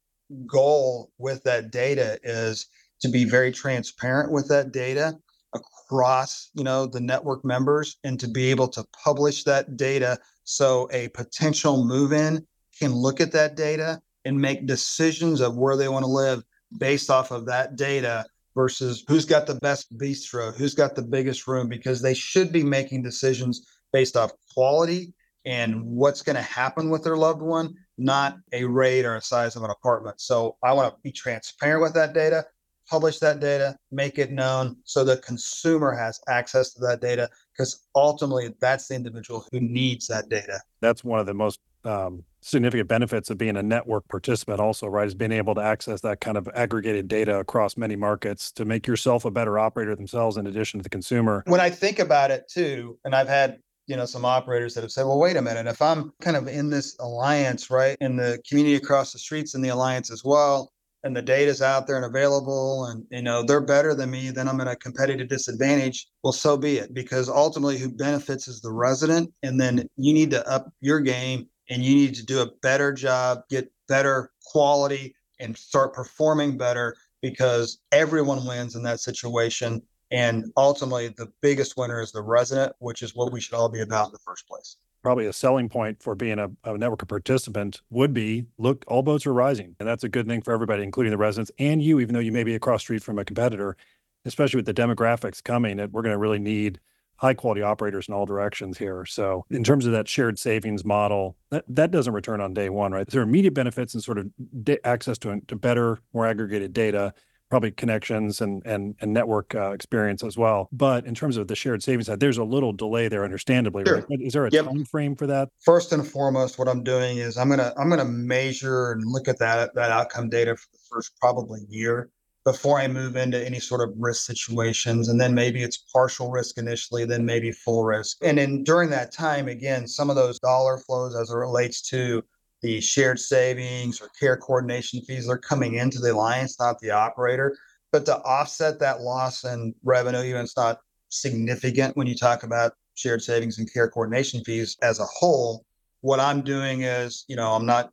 goal 0.45 1.11
with 1.17 1.43
that 1.43 1.71
data 1.71 2.19
is 2.23 2.67
to 3.01 3.09
be 3.09 3.25
very 3.25 3.51
transparent 3.51 4.31
with 4.31 4.47
that 4.49 4.71
data 4.71 5.17
across 5.53 6.49
you 6.53 6.63
know 6.63 6.85
the 6.85 6.99
network 6.99 7.43
members 7.45 7.97
and 8.03 8.19
to 8.19 8.27
be 8.27 8.51
able 8.51 8.67
to 8.67 8.83
publish 9.03 9.43
that 9.43 9.77
data 9.77 10.17
so 10.43 10.89
a 10.91 11.07
potential 11.09 11.85
move 11.85 12.11
in 12.11 12.45
can 12.79 12.91
look 12.93 13.21
at 13.21 13.31
that 13.31 13.55
data 13.55 13.99
and 14.25 14.39
make 14.39 14.65
decisions 14.65 15.39
of 15.39 15.55
where 15.55 15.77
they 15.77 15.87
want 15.87 16.03
to 16.03 16.11
live 16.11 16.43
based 16.77 17.09
off 17.09 17.31
of 17.31 17.45
that 17.45 17.75
data 17.75 18.25
versus 18.55 19.03
who's 19.07 19.25
got 19.25 19.47
the 19.47 19.55
best 19.55 19.95
bistro 19.97 20.53
who's 20.55 20.75
got 20.75 20.95
the 20.95 21.01
biggest 21.01 21.47
room 21.47 21.69
because 21.69 22.01
they 22.01 22.13
should 22.13 22.51
be 22.51 22.63
making 22.63 23.01
decisions 23.01 23.65
based 23.93 24.17
off 24.17 24.31
quality 24.53 25.13
and 25.45 25.81
what's 25.81 26.21
going 26.21 26.35
to 26.35 26.41
happen 26.41 26.89
with 26.89 27.03
their 27.03 27.17
loved 27.17 27.41
one 27.41 27.73
not 27.97 28.37
a 28.53 28.63
rate 28.63 29.05
or 29.05 29.15
a 29.15 29.21
size 29.21 29.55
of 29.55 29.63
an 29.63 29.71
apartment. 29.71 30.21
So 30.21 30.57
I 30.63 30.73
want 30.73 30.93
to 30.93 31.01
be 31.01 31.11
transparent 31.11 31.81
with 31.81 31.93
that 31.95 32.13
data, 32.13 32.45
publish 32.89 33.19
that 33.19 33.39
data, 33.39 33.77
make 33.91 34.17
it 34.17 34.31
known 34.31 34.77
so 34.83 35.03
the 35.03 35.17
consumer 35.17 35.93
has 35.93 36.19
access 36.27 36.73
to 36.73 36.81
that 36.81 37.01
data 37.01 37.29
because 37.51 37.87
ultimately 37.95 38.53
that's 38.59 38.87
the 38.87 38.95
individual 38.95 39.45
who 39.51 39.59
needs 39.59 40.07
that 40.07 40.29
data. 40.29 40.59
That's 40.81 41.03
one 41.03 41.19
of 41.19 41.25
the 41.25 41.33
most 41.33 41.59
um, 41.85 42.23
significant 42.41 42.87
benefits 42.87 43.29
of 43.29 43.37
being 43.37 43.57
a 43.57 43.63
network 43.63 44.07
participant 44.07 44.59
also 44.59 44.87
right 44.87 45.07
is 45.07 45.15
being 45.15 45.31
able 45.31 45.55
to 45.55 45.61
access 45.61 46.01
that 46.01 46.21
kind 46.21 46.37
of 46.37 46.47
aggregated 46.53 47.07
data 47.07 47.39
across 47.39 47.77
many 47.77 47.95
markets 47.95 48.51
to 48.53 48.65
make 48.65 48.87
yourself 48.87 49.25
a 49.25 49.31
better 49.31 49.57
operator 49.59 49.95
themselves 49.95 50.37
in 50.37 50.47
addition 50.47 50.79
to 50.79 50.83
the 50.83 50.89
consumer 50.89 51.43
when 51.47 51.59
i 51.59 51.69
think 51.69 51.99
about 51.99 52.31
it 52.31 52.47
too 52.49 52.97
and 53.05 53.15
i've 53.15 53.27
had 53.27 53.59
you 53.85 53.95
know 53.95 54.05
some 54.05 54.25
operators 54.25 54.73
that 54.73 54.81
have 54.81 54.91
said 54.91 55.03
well 55.03 55.19
wait 55.19 55.35
a 55.35 55.41
minute 55.41 55.67
if 55.67 55.81
i'm 55.81 56.13
kind 56.21 56.37
of 56.37 56.47
in 56.47 56.69
this 56.69 56.95
alliance 56.99 57.69
right 57.69 57.97
in 58.01 58.15
the 58.15 58.41
community 58.47 58.75
across 58.75 59.11
the 59.11 59.19
streets 59.19 59.53
in 59.53 59.61
the 59.61 59.69
alliance 59.69 60.11
as 60.11 60.23
well 60.23 60.71
and 61.07 61.15
the 61.15 61.21
data's 61.21 61.61
out 61.61 61.87
there 61.87 61.95
and 61.95 62.05
available 62.05 62.85
and 62.85 63.05
you 63.09 63.21
know 63.21 63.41
they're 63.41 63.61
better 63.61 63.95
than 63.95 64.11
me 64.11 64.29
then 64.29 64.47
i'm 64.47 64.59
at 64.59 64.67
a 64.67 64.75
competitive 64.75 65.29
disadvantage 65.29 66.07
well 66.23 66.33
so 66.33 66.57
be 66.57 66.77
it 66.77 66.93
because 66.93 67.29
ultimately 67.29 67.77
who 67.77 67.89
benefits 67.89 68.47
is 68.47 68.61
the 68.61 68.71
resident 68.71 69.31
and 69.41 69.59
then 69.59 69.87
you 69.95 70.13
need 70.13 70.29
to 70.29 70.45
up 70.47 70.69
your 70.81 70.99
game 70.99 71.47
and 71.69 71.81
you 71.81 71.95
need 71.95 72.13
to 72.13 72.25
do 72.25 72.41
a 72.41 72.51
better 72.61 72.91
job 72.91 73.39
get 73.49 73.71
better 73.87 74.31
quality 74.51 75.15
and 75.39 75.57
start 75.57 75.93
performing 75.93 76.57
better 76.57 76.95
because 77.21 77.79
everyone 77.91 78.45
wins 78.45 78.75
in 78.75 78.83
that 78.83 78.99
situation 78.99 79.81
and 80.11 80.45
ultimately, 80.55 81.09
the 81.09 81.31
biggest 81.41 81.75
winner 81.75 82.01
is 82.01 82.11
the 82.11 82.21
resident, 82.21 82.73
which 82.79 83.01
is 83.01 83.13
what 83.13 83.31
we 83.33 83.41
should 83.41 83.55
all 83.55 83.69
be 83.69 83.81
about 83.81 84.07
in 84.07 84.11
the 84.13 84.19
first 84.19 84.47
place. 84.47 84.77
Probably 85.07 85.27
a 85.27 85.31
selling 85.31 85.69
point 85.69 86.03
for 86.03 86.15
being 86.15 86.37
a, 86.37 86.49
a 86.65 86.77
network 86.77 87.07
participant 87.07 87.81
would 87.89 88.13
be 88.13 88.43
look, 88.57 88.83
all 88.89 89.01
boats 89.01 89.25
are 89.25 89.33
rising. 89.33 89.73
And 89.79 89.87
that's 89.87 90.03
a 90.03 90.09
good 90.09 90.27
thing 90.27 90.41
for 90.41 90.51
everybody, 90.51 90.83
including 90.83 91.11
the 91.11 91.17
residents 91.17 91.49
and 91.59 91.81
you, 91.81 92.01
even 92.01 92.13
though 92.13 92.19
you 92.19 92.33
may 92.33 92.43
be 92.43 92.55
across 92.55 92.81
street 92.81 93.01
from 93.01 93.17
a 93.17 93.23
competitor, 93.23 93.77
especially 94.25 94.57
with 94.57 94.65
the 94.65 94.73
demographics 94.73 95.41
coming, 95.41 95.77
that 95.77 95.91
we're 95.91 96.01
going 96.01 96.11
to 96.11 96.17
really 96.17 96.39
need 96.39 96.81
high 97.15 97.33
quality 97.33 97.61
operators 97.61 98.09
in 98.09 98.13
all 98.13 98.25
directions 98.25 98.77
here. 98.77 99.05
So 99.05 99.45
in 99.49 99.63
terms 99.63 99.85
of 99.85 99.93
that 99.93 100.09
shared 100.09 100.37
savings 100.37 100.83
model, 100.83 101.37
that, 101.51 101.63
that 101.69 101.91
doesn't 101.91 102.11
return 102.11 102.41
on 102.41 102.53
day 102.53 102.67
one, 102.69 102.91
right? 102.91 103.07
There 103.07 103.21
are 103.21 103.23
immediate 103.23 103.53
benefits 103.53 103.93
and 103.93 104.03
sort 104.03 104.17
of 104.17 104.27
da- 104.65 104.81
access 104.83 105.17
to, 105.19 105.39
to 105.47 105.55
better, 105.55 105.99
more 106.13 106.27
aggregated 106.27 106.73
data 106.73 107.13
probably 107.49 107.71
connections 107.71 108.41
and 108.41 108.65
and, 108.65 108.95
and 109.01 109.13
network 109.13 109.55
uh, 109.55 109.71
experience 109.71 110.23
as 110.23 110.37
well. 110.37 110.69
But 110.71 111.05
in 111.05 111.15
terms 111.15 111.37
of 111.37 111.47
the 111.47 111.55
shared 111.55 111.83
savings 111.83 112.07
side, 112.07 112.19
there's 112.19 112.37
a 112.37 112.43
little 112.43 112.73
delay 112.73 113.07
there, 113.07 113.23
understandably. 113.23 113.83
Sure. 113.85 114.05
Right? 114.09 114.21
Is 114.21 114.33
there 114.33 114.45
a 114.45 114.51
yep. 114.51 114.65
time 114.65 114.85
frame 114.85 115.15
for 115.15 115.27
that? 115.27 115.49
First 115.61 115.93
and 115.93 116.07
foremost, 116.07 116.59
what 116.59 116.67
I'm 116.67 116.83
doing 116.83 117.17
is 117.17 117.37
I'm 117.37 117.49
gonna 117.49 117.73
I'm 117.77 117.89
gonna 117.89 118.05
measure 118.05 118.91
and 118.91 119.03
look 119.05 119.27
at 119.27 119.39
that 119.39 119.73
that 119.75 119.91
outcome 119.91 120.29
data 120.29 120.55
for 120.55 120.67
the 120.71 120.79
first 120.89 121.13
probably 121.19 121.61
year 121.69 122.09
before 122.47 122.79
I 122.79 122.87
move 122.87 123.17
into 123.17 123.45
any 123.45 123.59
sort 123.59 123.81
of 123.81 123.93
risk 123.97 124.25
situations. 124.25 125.09
And 125.09 125.19
then 125.19 125.33
maybe 125.33 125.63
it's 125.63 125.75
partial 125.93 126.31
risk 126.31 126.57
initially, 126.57 127.03
then 127.03 127.25
maybe 127.25 127.51
full 127.51 127.83
risk. 127.83 128.19
And 128.21 128.37
then 128.37 128.63
during 128.63 128.89
that 128.91 129.11
time, 129.11 129.49
again, 129.49 129.85
some 129.85 130.09
of 130.09 130.15
those 130.15 130.39
dollar 130.39 130.77
flows 130.77 131.13
as 131.13 131.29
it 131.29 131.35
relates 131.35 131.81
to 131.89 132.23
the 132.61 132.81
shared 132.81 133.19
savings 133.19 134.01
or 134.01 134.09
care 134.19 134.37
coordination 134.37 135.01
fees 135.01 135.29
are 135.29 135.37
coming 135.37 135.75
into 135.75 135.99
the 135.99 136.13
alliance, 136.13 136.59
not 136.59 136.79
the 136.79 136.91
operator. 136.91 137.57
But 137.91 138.05
to 138.05 138.17
offset 138.23 138.79
that 138.79 139.01
loss 139.01 139.43
in 139.43 139.73
revenue, 139.83 140.23
even 140.23 140.41
it's 140.41 140.57
not 140.57 140.79
significant 141.09 141.95
when 141.95 142.07
you 142.07 142.15
talk 142.15 142.43
about 142.43 142.73
shared 142.95 143.21
savings 143.21 143.59
and 143.59 143.71
care 143.71 143.89
coordination 143.89 144.43
fees 144.43 144.75
as 144.81 144.99
a 144.99 145.05
whole. 145.05 145.65
What 146.01 146.19
I'm 146.19 146.41
doing 146.41 146.81
is, 146.81 147.25
you 147.27 147.35
know, 147.35 147.53
I'm 147.53 147.65
not 147.65 147.91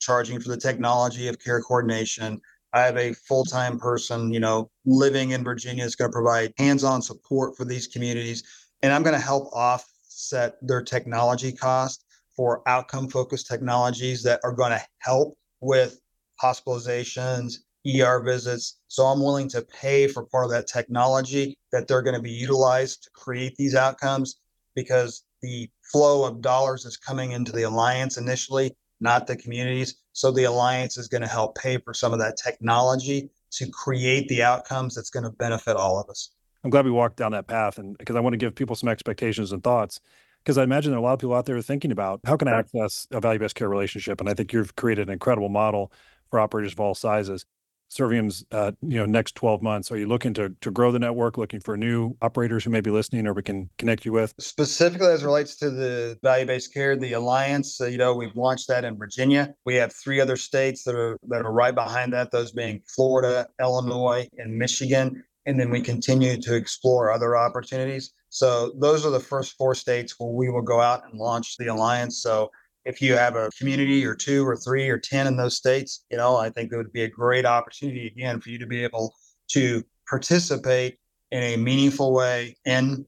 charging 0.00 0.40
for 0.40 0.48
the 0.48 0.56
technology 0.56 1.28
of 1.28 1.38
care 1.38 1.60
coordination. 1.60 2.40
I 2.72 2.82
have 2.82 2.96
a 2.96 3.12
full 3.12 3.44
time 3.44 3.78
person, 3.78 4.32
you 4.32 4.40
know, 4.40 4.70
living 4.84 5.30
in 5.30 5.44
Virginia 5.44 5.84
is 5.84 5.96
going 5.96 6.10
to 6.10 6.12
provide 6.12 6.52
hands 6.56 6.84
on 6.84 7.02
support 7.02 7.56
for 7.56 7.64
these 7.64 7.86
communities. 7.86 8.42
And 8.82 8.92
I'm 8.92 9.02
going 9.02 9.14
to 9.14 9.24
help 9.24 9.52
offset 9.52 10.56
their 10.62 10.82
technology 10.82 11.52
cost 11.52 12.03
for 12.36 12.62
outcome 12.68 13.08
focused 13.08 13.46
technologies 13.46 14.22
that 14.22 14.40
are 14.44 14.52
going 14.52 14.72
to 14.72 14.82
help 14.98 15.36
with 15.60 16.00
hospitalizations, 16.42 17.58
ER 17.86 18.22
visits. 18.22 18.80
So 18.88 19.04
I'm 19.04 19.20
willing 19.20 19.48
to 19.50 19.62
pay 19.62 20.08
for 20.08 20.24
part 20.24 20.44
of 20.44 20.50
that 20.50 20.66
technology 20.66 21.58
that 21.72 21.86
they're 21.86 22.02
going 22.02 22.16
to 22.16 22.22
be 22.22 22.30
utilized 22.30 23.04
to 23.04 23.10
create 23.10 23.56
these 23.56 23.74
outcomes 23.74 24.40
because 24.74 25.24
the 25.42 25.68
flow 25.82 26.24
of 26.24 26.40
dollars 26.40 26.84
is 26.84 26.96
coming 26.96 27.32
into 27.32 27.52
the 27.52 27.62
alliance 27.62 28.16
initially, 28.16 28.74
not 29.00 29.26
the 29.26 29.36
communities. 29.36 29.96
So 30.12 30.30
the 30.30 30.44
alliance 30.44 30.96
is 30.96 31.08
going 31.08 31.22
to 31.22 31.28
help 31.28 31.56
pay 31.56 31.78
for 31.78 31.92
some 31.92 32.12
of 32.12 32.18
that 32.20 32.36
technology 32.36 33.30
to 33.52 33.68
create 33.70 34.28
the 34.28 34.42
outcomes 34.42 34.94
that's 34.94 35.10
going 35.10 35.24
to 35.24 35.30
benefit 35.30 35.76
all 35.76 36.00
of 36.00 36.08
us. 36.08 36.30
I'm 36.64 36.70
glad 36.70 36.86
we 36.86 36.90
walked 36.90 37.16
down 37.16 37.32
that 37.32 37.46
path 37.46 37.78
and 37.78 37.96
because 37.98 38.16
I 38.16 38.20
want 38.20 38.32
to 38.32 38.38
give 38.38 38.54
people 38.54 38.74
some 38.74 38.88
expectations 38.88 39.52
and 39.52 39.62
thoughts 39.62 40.00
because 40.44 40.58
I 40.58 40.62
imagine 40.62 40.92
there 40.92 40.98
are 40.98 41.02
a 41.02 41.04
lot 41.04 41.14
of 41.14 41.20
people 41.20 41.34
out 41.34 41.46
there 41.46 41.60
thinking 41.62 41.90
about 41.90 42.20
how 42.26 42.36
can 42.36 42.48
I 42.48 42.58
access 42.58 43.06
a 43.10 43.20
value-based 43.20 43.54
care 43.54 43.68
relationship, 43.68 44.20
and 44.20 44.28
I 44.28 44.34
think 44.34 44.52
you've 44.52 44.76
created 44.76 45.08
an 45.08 45.12
incredible 45.12 45.48
model 45.48 45.90
for 46.30 46.38
operators 46.38 46.72
of 46.72 46.80
all 46.80 46.94
sizes. 46.94 47.46
Serviam's, 47.88 48.44
uh, 48.50 48.72
you 48.82 48.98
know, 48.98 49.06
next 49.06 49.36
12 49.36 49.62
months, 49.62 49.92
are 49.92 49.96
you 49.96 50.08
looking 50.08 50.34
to 50.34 50.54
to 50.60 50.70
grow 50.70 50.90
the 50.90 50.98
network, 50.98 51.38
looking 51.38 51.60
for 51.60 51.76
new 51.76 52.16
operators 52.20 52.64
who 52.64 52.70
may 52.70 52.80
be 52.80 52.90
listening, 52.90 53.26
or 53.26 53.32
we 53.32 53.42
can 53.42 53.70
connect 53.78 54.04
you 54.04 54.12
with? 54.12 54.34
Specifically, 54.40 55.12
as 55.12 55.22
relates 55.22 55.56
to 55.56 55.70
the 55.70 56.18
value-based 56.22 56.74
care, 56.74 56.96
the 56.96 57.12
alliance, 57.12 57.80
uh, 57.80 57.86
you 57.86 57.98
know, 57.98 58.14
we've 58.14 58.34
launched 58.34 58.68
that 58.68 58.84
in 58.84 58.98
Virginia. 58.98 59.54
We 59.64 59.76
have 59.76 59.94
three 59.94 60.20
other 60.20 60.36
states 60.36 60.82
that 60.84 60.96
are 60.96 61.18
that 61.28 61.42
are 61.42 61.52
right 61.52 61.74
behind 61.74 62.12
that. 62.14 62.32
Those 62.32 62.52
being 62.52 62.82
Florida, 62.86 63.46
Illinois, 63.60 64.28
and 64.38 64.58
Michigan. 64.58 65.22
And 65.46 65.58
then 65.58 65.70
we 65.70 65.80
continue 65.80 66.40
to 66.40 66.54
explore 66.54 67.12
other 67.12 67.36
opportunities. 67.36 68.12
So 68.30 68.72
those 68.78 69.04
are 69.04 69.10
the 69.10 69.20
first 69.20 69.56
four 69.56 69.74
states 69.74 70.14
where 70.18 70.30
we 70.30 70.50
will 70.50 70.62
go 70.62 70.80
out 70.80 71.02
and 71.08 71.18
launch 71.18 71.56
the 71.56 71.66
alliance. 71.66 72.22
So 72.22 72.50
if 72.84 73.00
you 73.00 73.14
have 73.14 73.36
a 73.36 73.50
community 73.58 74.04
or 74.04 74.14
two 74.14 74.46
or 74.46 74.56
three 74.56 74.88
or 74.88 74.98
10 74.98 75.26
in 75.26 75.36
those 75.36 75.56
states, 75.56 76.04
you 76.10 76.16
know, 76.16 76.36
I 76.36 76.50
think 76.50 76.72
it 76.72 76.76
would 76.76 76.92
be 76.92 77.04
a 77.04 77.08
great 77.08 77.46
opportunity 77.46 78.06
again 78.06 78.40
for 78.40 78.50
you 78.50 78.58
to 78.58 78.66
be 78.66 78.82
able 78.82 79.14
to 79.48 79.82
participate 80.08 80.98
in 81.30 81.42
a 81.42 81.56
meaningful 81.56 82.12
way 82.12 82.56
in 82.64 83.06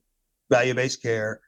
value 0.50 0.74
based 0.74 1.02
care 1.02 1.40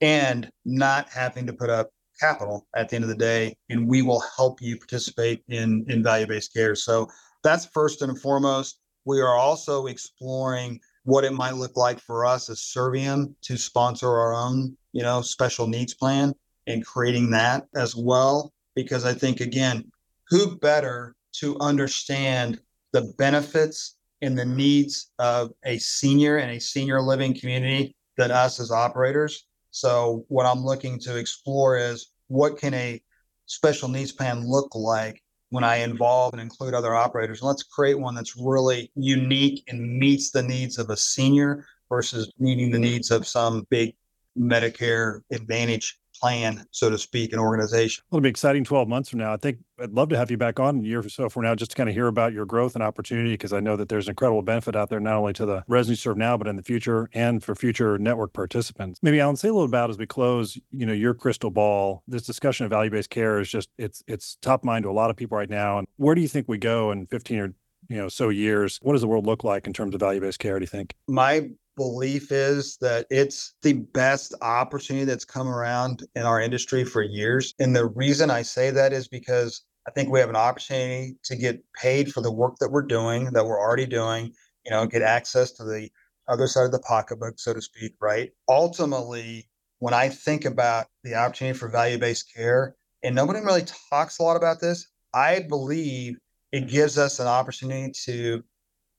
and 0.00 0.50
not 0.64 1.08
having 1.08 1.46
to 1.46 1.52
put 1.52 1.70
up 1.70 1.90
capital 2.20 2.66
at 2.74 2.88
the 2.88 2.96
end 2.96 3.04
of 3.04 3.08
the 3.08 3.16
day. 3.16 3.56
And 3.68 3.88
we 3.88 4.02
will 4.02 4.22
help 4.36 4.62
you 4.62 4.78
participate 4.78 5.42
in, 5.48 5.84
in 5.88 6.02
value 6.02 6.26
based 6.26 6.52
care. 6.52 6.74
So 6.74 7.08
that's 7.42 7.66
first 7.66 8.02
and 8.02 8.18
foremost. 8.18 8.78
We 9.04 9.20
are 9.20 9.34
also 9.34 9.86
exploring 9.86 10.80
what 11.04 11.24
it 11.24 11.32
might 11.32 11.54
look 11.54 11.76
like 11.76 12.00
for 12.00 12.24
us 12.24 12.48
as 12.48 12.60
Serviam 12.60 13.34
to 13.42 13.56
sponsor 13.56 14.08
our 14.08 14.34
own, 14.34 14.76
you 14.92 15.02
know, 15.02 15.20
special 15.20 15.66
needs 15.66 15.94
plan 15.94 16.34
and 16.66 16.84
creating 16.84 17.30
that 17.30 17.66
as 17.74 17.94
well. 17.94 18.52
Because 18.74 19.04
I 19.04 19.12
think, 19.12 19.40
again, 19.40 19.90
who 20.28 20.56
better 20.56 21.14
to 21.34 21.58
understand 21.60 22.60
the 22.92 23.12
benefits 23.18 23.96
and 24.22 24.38
the 24.38 24.44
needs 24.44 25.12
of 25.18 25.52
a 25.64 25.78
senior 25.78 26.38
and 26.38 26.52
a 26.52 26.60
senior 26.60 27.00
living 27.00 27.38
community 27.38 27.94
than 28.16 28.30
us 28.30 28.58
as 28.58 28.70
operators? 28.70 29.46
So, 29.70 30.24
what 30.28 30.46
I'm 30.46 30.64
looking 30.64 30.98
to 31.00 31.16
explore 31.16 31.76
is 31.76 32.12
what 32.28 32.58
can 32.58 32.74
a 32.74 33.02
special 33.46 33.88
needs 33.88 34.12
plan 34.12 34.48
look 34.48 34.74
like 34.74 35.22
when 35.54 35.62
I 35.62 35.76
involve 35.76 36.32
and 36.34 36.42
include 36.42 36.74
other 36.74 36.96
operators. 36.96 37.40
Let's 37.40 37.62
create 37.62 37.96
one 37.96 38.16
that's 38.16 38.36
really 38.36 38.90
unique 38.96 39.62
and 39.68 40.00
meets 40.00 40.32
the 40.32 40.42
needs 40.42 40.80
of 40.80 40.90
a 40.90 40.96
senior 40.96 41.64
versus 41.88 42.32
meeting 42.40 42.72
the 42.72 42.78
needs 42.80 43.12
of 43.12 43.24
some 43.24 43.64
big 43.70 43.94
Medicare 44.36 45.20
Advantage 45.30 46.00
plan, 46.14 46.66
so 46.70 46.90
to 46.90 46.98
speak, 46.98 47.32
an 47.32 47.38
organization. 47.38 48.04
Well, 48.10 48.18
it'll 48.18 48.24
be 48.24 48.28
exciting 48.30 48.64
12 48.64 48.88
months 48.88 49.08
from 49.08 49.20
now. 49.20 49.32
I 49.32 49.36
think 49.36 49.58
I'd 49.80 49.92
love 49.92 50.08
to 50.10 50.16
have 50.16 50.30
you 50.30 50.36
back 50.36 50.60
on 50.60 50.80
a 50.80 50.82
year 50.82 51.00
or 51.00 51.08
so 51.08 51.28
from 51.28 51.42
now 51.42 51.54
just 51.54 51.72
to 51.72 51.76
kind 51.76 51.88
of 51.88 51.94
hear 51.94 52.06
about 52.06 52.32
your 52.32 52.46
growth 52.46 52.74
and 52.74 52.82
opportunity 52.82 53.32
because 53.32 53.52
I 53.52 53.60
know 53.60 53.76
that 53.76 53.88
there's 53.88 54.08
incredible 54.08 54.42
benefit 54.42 54.76
out 54.76 54.90
there, 54.90 55.00
not 55.00 55.16
only 55.16 55.32
to 55.34 55.46
the 55.46 55.64
residents 55.66 56.02
serve 56.02 56.16
now, 56.16 56.36
but 56.36 56.46
in 56.46 56.56
the 56.56 56.62
future 56.62 57.08
and 57.12 57.42
for 57.42 57.54
future 57.54 57.98
network 57.98 58.32
participants. 58.32 59.00
Maybe 59.02 59.20
Alan, 59.20 59.36
say 59.36 59.48
a 59.48 59.52
little 59.52 59.66
about 59.66 59.90
as 59.90 59.98
we 59.98 60.06
close, 60.06 60.58
you 60.70 60.86
know, 60.86 60.92
your 60.92 61.14
crystal 61.14 61.50
ball. 61.50 62.02
This 62.06 62.22
discussion 62.22 62.64
of 62.64 62.70
value-based 62.70 63.10
care 63.10 63.40
is 63.40 63.48
just 63.48 63.68
it's 63.78 64.02
it's 64.06 64.36
top 64.40 64.64
mind 64.64 64.84
to 64.84 64.90
a 64.90 64.92
lot 64.92 65.10
of 65.10 65.16
people 65.16 65.36
right 65.36 65.50
now. 65.50 65.78
And 65.78 65.88
where 65.96 66.14
do 66.14 66.20
you 66.20 66.28
think 66.28 66.48
we 66.48 66.58
go 66.58 66.92
in 66.92 67.06
15 67.06 67.38
or 67.38 67.54
you 67.88 67.96
know 67.96 68.08
so 68.08 68.28
years? 68.28 68.78
What 68.82 68.92
does 68.92 69.02
the 69.02 69.08
world 69.08 69.26
look 69.26 69.44
like 69.44 69.66
in 69.66 69.72
terms 69.72 69.94
of 69.94 70.00
value-based 70.00 70.38
care? 70.38 70.58
Do 70.58 70.62
you 70.62 70.68
think? 70.68 70.94
My 71.08 71.50
belief 71.76 72.32
is 72.32 72.76
that 72.80 73.06
it's 73.10 73.54
the 73.62 73.74
best 73.74 74.34
opportunity 74.42 75.04
that's 75.04 75.24
come 75.24 75.48
around 75.48 76.06
in 76.14 76.22
our 76.22 76.40
industry 76.40 76.84
for 76.84 77.02
years. 77.02 77.54
And 77.58 77.74
the 77.74 77.86
reason 77.86 78.30
I 78.30 78.42
say 78.42 78.70
that 78.70 78.92
is 78.92 79.08
because 79.08 79.62
I 79.86 79.90
think 79.90 80.08
we 80.10 80.20
have 80.20 80.30
an 80.30 80.36
opportunity 80.36 81.16
to 81.24 81.36
get 81.36 81.62
paid 81.74 82.12
for 82.12 82.20
the 82.20 82.32
work 82.32 82.56
that 82.60 82.70
we're 82.70 82.82
doing, 82.82 83.26
that 83.32 83.44
we're 83.44 83.60
already 83.60 83.86
doing, 83.86 84.32
you 84.64 84.70
know, 84.70 84.86
get 84.86 85.02
access 85.02 85.52
to 85.52 85.64
the 85.64 85.90
other 86.28 86.46
side 86.46 86.64
of 86.64 86.72
the 86.72 86.78
pocketbook, 86.80 87.38
so 87.38 87.52
to 87.52 87.60
speak, 87.60 87.92
right? 88.00 88.30
Ultimately, 88.48 89.48
when 89.80 89.92
I 89.92 90.08
think 90.08 90.46
about 90.46 90.86
the 91.02 91.14
opportunity 91.14 91.58
for 91.58 91.68
value 91.68 91.98
based 91.98 92.32
care, 92.34 92.76
and 93.02 93.14
nobody 93.14 93.40
really 93.40 93.64
talks 93.90 94.18
a 94.18 94.22
lot 94.22 94.36
about 94.36 94.60
this, 94.60 94.88
I 95.12 95.40
believe 95.40 96.16
it 96.52 96.68
gives 96.68 96.96
us 96.96 97.20
an 97.20 97.26
opportunity 97.26 97.92
to 98.04 98.42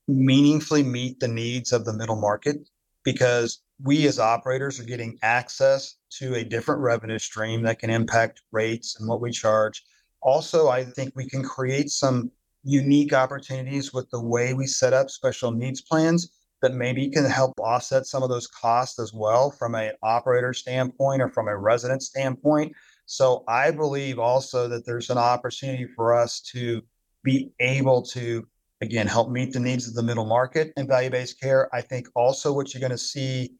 meaningfully 0.08 0.82
meet 0.82 1.20
the 1.20 1.28
needs 1.28 1.72
of 1.72 1.84
the 1.84 1.92
middle 1.92 2.20
market 2.20 2.56
because 3.04 3.62
we 3.82 4.06
as 4.06 4.18
operators 4.18 4.80
are 4.80 4.84
getting 4.84 5.18
access 5.22 5.96
to 6.10 6.34
a 6.34 6.44
different 6.44 6.80
revenue 6.80 7.18
stream 7.18 7.62
that 7.62 7.78
can 7.78 7.90
impact 7.90 8.42
rates 8.52 8.98
and 8.98 9.08
what 9.08 9.20
we 9.20 9.30
charge. 9.30 9.84
Also, 10.22 10.68
I 10.68 10.84
think 10.84 11.12
we 11.14 11.28
can 11.28 11.42
create 11.42 11.90
some 11.90 12.30
unique 12.64 13.12
opportunities 13.12 13.92
with 13.92 14.10
the 14.10 14.20
way 14.20 14.54
we 14.54 14.66
set 14.66 14.92
up 14.92 15.10
special 15.10 15.52
needs 15.52 15.82
plans 15.82 16.30
that 16.62 16.74
maybe 16.74 17.08
can 17.10 17.24
help 17.24 17.52
offset 17.60 18.06
some 18.06 18.22
of 18.22 18.28
those 18.28 18.46
costs 18.46 18.98
as 18.98 19.12
well 19.12 19.50
from 19.50 19.74
an 19.74 19.92
operator 20.02 20.52
standpoint 20.52 21.22
or 21.22 21.28
from 21.28 21.48
a 21.48 21.56
resident 21.56 22.02
standpoint. 22.02 22.72
So 23.04 23.44
I 23.46 23.70
believe 23.70 24.18
also 24.18 24.66
that 24.68 24.84
there's 24.84 25.10
an 25.10 25.18
opportunity 25.18 25.86
for 25.94 26.14
us 26.14 26.40
to 26.52 26.82
be 27.22 27.52
able 27.60 28.02
to 28.02 28.46
again, 28.80 29.06
help 29.06 29.30
meet 29.30 29.52
the 29.52 29.60
needs 29.60 29.88
of 29.88 29.94
the 29.94 30.02
middle 30.02 30.26
market 30.26 30.72
and 30.76 30.88
value 30.88 31.10
based 31.10 31.40
care. 31.40 31.74
I 31.74 31.80
think 31.80 32.08
also 32.14 32.52
what 32.52 32.72
you're 32.72 32.80
going 32.80 32.90
to 32.90 32.98
see, 32.98 33.54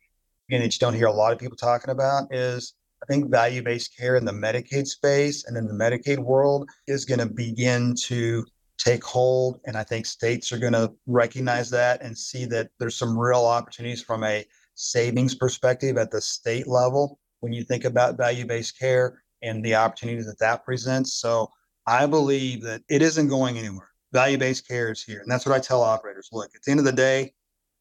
again, 0.49 0.63
that 0.63 0.75
you 0.75 0.79
don't 0.79 0.95
hear 0.95 1.07
a 1.07 1.13
lot 1.13 1.33
of 1.33 1.39
people 1.39 1.57
talking 1.57 1.91
about 1.91 2.35
is 2.35 2.75
I 3.03 3.07
think 3.07 3.31
value 3.31 3.63
based 3.63 3.97
care 3.97 4.17
in 4.17 4.25
the 4.25 4.33
Medicaid 4.33 4.87
space 4.87 5.45
and 5.47 5.57
in 5.57 5.67
the 5.67 5.75
Medicaid 5.75 6.19
world 6.19 6.69
is 6.87 7.05
going 7.05 7.21
to 7.21 7.27
begin 7.27 7.95
to 8.05 8.45
take 8.79 9.05
hold. 9.05 9.61
And 9.67 9.77
I 9.77 9.85
think 9.85 10.07
states 10.07 10.53
are 10.53 10.59
going 10.59 10.73
to 10.75 10.93
recognize 11.07 11.71
that 11.71 12.03
and 12.03 12.17
see 12.17 12.45
that 12.47 12.71
there's 12.79 12.97
some 12.97 13.19
real 13.19 13.45
opportunities 13.45 14.03
from 14.03 14.25
a 14.25 14.45
savings 14.75 15.35
perspective 15.35 15.97
at 15.97 16.11
the 16.11 16.21
state 16.21 16.67
level 16.67 17.19
when 17.41 17.53
you 17.53 17.65
think 17.65 17.85
about 17.85 18.19
value 18.19 18.47
based 18.47 18.79
care 18.79 19.23
and 19.43 19.65
the 19.65 19.75
opportunities 19.75 20.27
that 20.27 20.39
that 20.39 20.65
presents. 20.65 21.15
So 21.15 21.51
I 21.87 22.07
believe 22.07 22.63
that 22.63 22.83
it 22.89 23.01
isn't 23.01 23.29
going 23.29 23.59
anywhere 23.59 23.91
value 24.13 24.39
based 24.39 24.67
care 24.67 24.91
is 24.91 25.03
here. 25.03 25.21
And 25.21 25.31
that's 25.31 25.47
what 25.47 25.55
I 25.55 25.61
tell 25.61 25.83
operators 25.83 26.29
look, 26.33 26.55
at 26.55 26.63
the 26.63 26.71
end 26.71 26.81
of 26.81 26.87
the 26.87 26.93
day, 26.93 27.33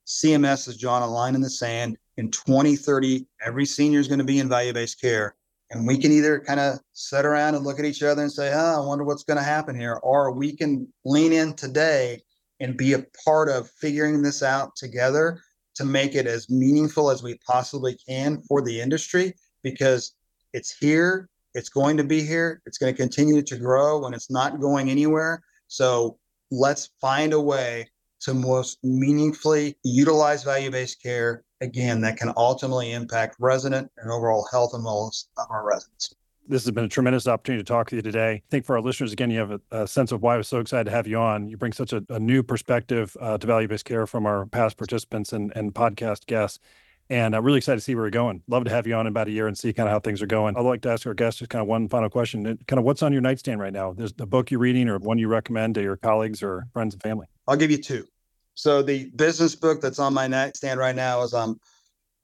CMS 0.05 0.65
has 0.65 0.77
drawn 0.77 1.01
a 1.01 1.07
line 1.07 1.35
in 1.35 1.41
the 1.41 1.49
sand. 1.49 1.97
In 2.17 2.31
2030, 2.31 3.25
every 3.45 3.65
senior 3.65 3.99
is 3.99 4.07
going 4.07 4.19
to 4.19 4.25
be 4.25 4.39
in 4.39 4.49
value 4.49 4.73
based 4.73 5.01
care. 5.01 5.35
And 5.71 5.87
we 5.87 5.97
can 5.97 6.11
either 6.11 6.39
kind 6.39 6.59
of 6.59 6.79
sit 6.93 7.25
around 7.25 7.55
and 7.55 7.65
look 7.65 7.79
at 7.79 7.85
each 7.85 8.03
other 8.03 8.21
and 8.21 8.31
say, 8.31 8.53
oh, 8.53 8.83
I 8.83 8.85
wonder 8.85 9.03
what's 9.03 9.23
going 9.23 9.37
to 9.37 9.43
happen 9.43 9.77
here. 9.77 9.99
Or 10.03 10.31
we 10.31 10.55
can 10.55 10.87
lean 11.03 11.33
in 11.33 11.53
today 11.53 12.21
and 12.59 12.77
be 12.77 12.93
a 12.93 13.05
part 13.25 13.49
of 13.49 13.69
figuring 13.69 14.21
this 14.21 14.43
out 14.43 14.75
together 14.75 15.41
to 15.75 15.85
make 15.85 16.15
it 16.15 16.27
as 16.27 16.49
meaningful 16.49 17.09
as 17.09 17.21
we 17.21 17.37
possibly 17.39 17.97
can 18.07 18.41
for 18.43 18.61
the 18.61 18.79
industry 18.79 19.33
because 19.61 20.13
it's 20.53 20.77
here, 20.77 21.27
it's 21.53 21.69
going 21.69 21.97
to 21.97 22.03
be 22.03 22.21
here, 22.21 22.61
it's 22.65 22.77
going 22.77 22.93
to 22.93 22.97
continue 22.97 23.41
to 23.41 23.57
grow, 23.57 24.05
and 24.05 24.15
it's 24.15 24.31
not 24.31 24.61
going 24.61 24.89
anywhere. 24.89 25.43
So 25.75 26.17
let's 26.51 26.91
find 27.01 27.33
a 27.33 27.41
way 27.41 27.89
to 28.21 28.33
most 28.33 28.79
meaningfully 28.81 29.75
utilize 29.83 30.41
value 30.41 30.71
based 30.71 31.03
care, 31.03 31.43
again, 31.59 31.99
that 31.99 32.15
can 32.15 32.31
ultimately 32.37 32.93
impact 32.93 33.35
resident 33.39 33.91
and 33.97 34.09
overall 34.09 34.47
health 34.49 34.73
and 34.73 34.85
wellness 34.85 35.25
of 35.37 35.47
our 35.49 35.67
residents. 35.67 36.15
This 36.47 36.63
has 36.63 36.71
been 36.71 36.85
a 36.85 36.87
tremendous 36.87 37.27
opportunity 37.27 37.61
to 37.61 37.67
talk 37.67 37.89
to 37.89 37.97
you 37.97 38.01
today. 38.01 38.35
I 38.35 38.41
think 38.49 38.63
for 38.63 38.77
our 38.77 38.81
listeners, 38.81 39.11
again, 39.11 39.29
you 39.29 39.39
have 39.39 39.51
a, 39.51 39.59
a 39.71 39.85
sense 39.85 40.13
of 40.13 40.21
why 40.21 40.35
I 40.35 40.37
was 40.37 40.47
so 40.47 40.59
excited 40.61 40.85
to 40.85 40.91
have 40.91 41.07
you 41.07 41.17
on. 41.17 41.49
You 41.49 41.57
bring 41.57 41.73
such 41.73 41.91
a, 41.91 42.01
a 42.07 42.19
new 42.19 42.41
perspective 42.41 43.17
uh, 43.19 43.37
to 43.37 43.45
value 43.45 43.67
based 43.67 43.83
care 43.83 44.07
from 44.07 44.25
our 44.25 44.45
past 44.45 44.77
participants 44.77 45.33
and, 45.33 45.51
and 45.57 45.73
podcast 45.73 46.25
guests. 46.25 46.59
And 47.09 47.35
I'm 47.35 47.43
really 47.43 47.59
excited 47.59 47.77
to 47.77 47.83
see 47.83 47.93
where 47.93 48.05
we're 48.05 48.09
going. 48.09 48.41
Love 48.47 48.63
to 48.65 48.71
have 48.71 48.87
you 48.87 48.95
on 48.95 49.01
in 49.01 49.11
about 49.11 49.27
a 49.27 49.31
year 49.31 49.47
and 49.47 49.57
see 49.57 49.71
kind 49.73 49.87
of 49.87 49.93
how 49.93 49.99
things 49.99 50.21
are 50.21 50.27
going. 50.27 50.57
I'd 50.57 50.61
like 50.61 50.81
to 50.81 50.89
ask 50.89 51.05
our 51.05 51.13
guests 51.13 51.39
just 51.39 51.49
kind 51.49 51.61
of 51.61 51.67
one 51.67 51.87
final 51.87 52.09
question. 52.09 52.43
Kind 52.67 52.79
of 52.79 52.83
what's 52.83 53.03
on 53.03 53.13
your 53.13 53.21
nightstand 53.21 53.59
right 53.59 53.73
now? 53.73 53.93
There's 53.93 54.13
a 54.19 54.25
book 54.25 54.49
you're 54.49 54.59
reading 54.59 54.89
or 54.89 54.97
one 54.97 55.19
you 55.19 55.27
recommend 55.27 55.75
to 55.75 55.83
your 55.83 55.97
colleagues 55.97 56.41
or 56.41 56.67
friends 56.73 56.95
and 56.95 57.03
family? 57.03 57.27
I'll 57.47 57.57
give 57.57 57.69
you 57.69 57.77
two. 57.77 58.07
So 58.55 58.81
the 58.81 59.11
business 59.15 59.53
book 59.55 59.81
that's 59.81 59.99
on 59.99 60.13
my 60.13 60.27
nightstand 60.27 60.79
right 60.79 60.95
now 60.95 61.21
is 61.21 61.33
um 61.33 61.59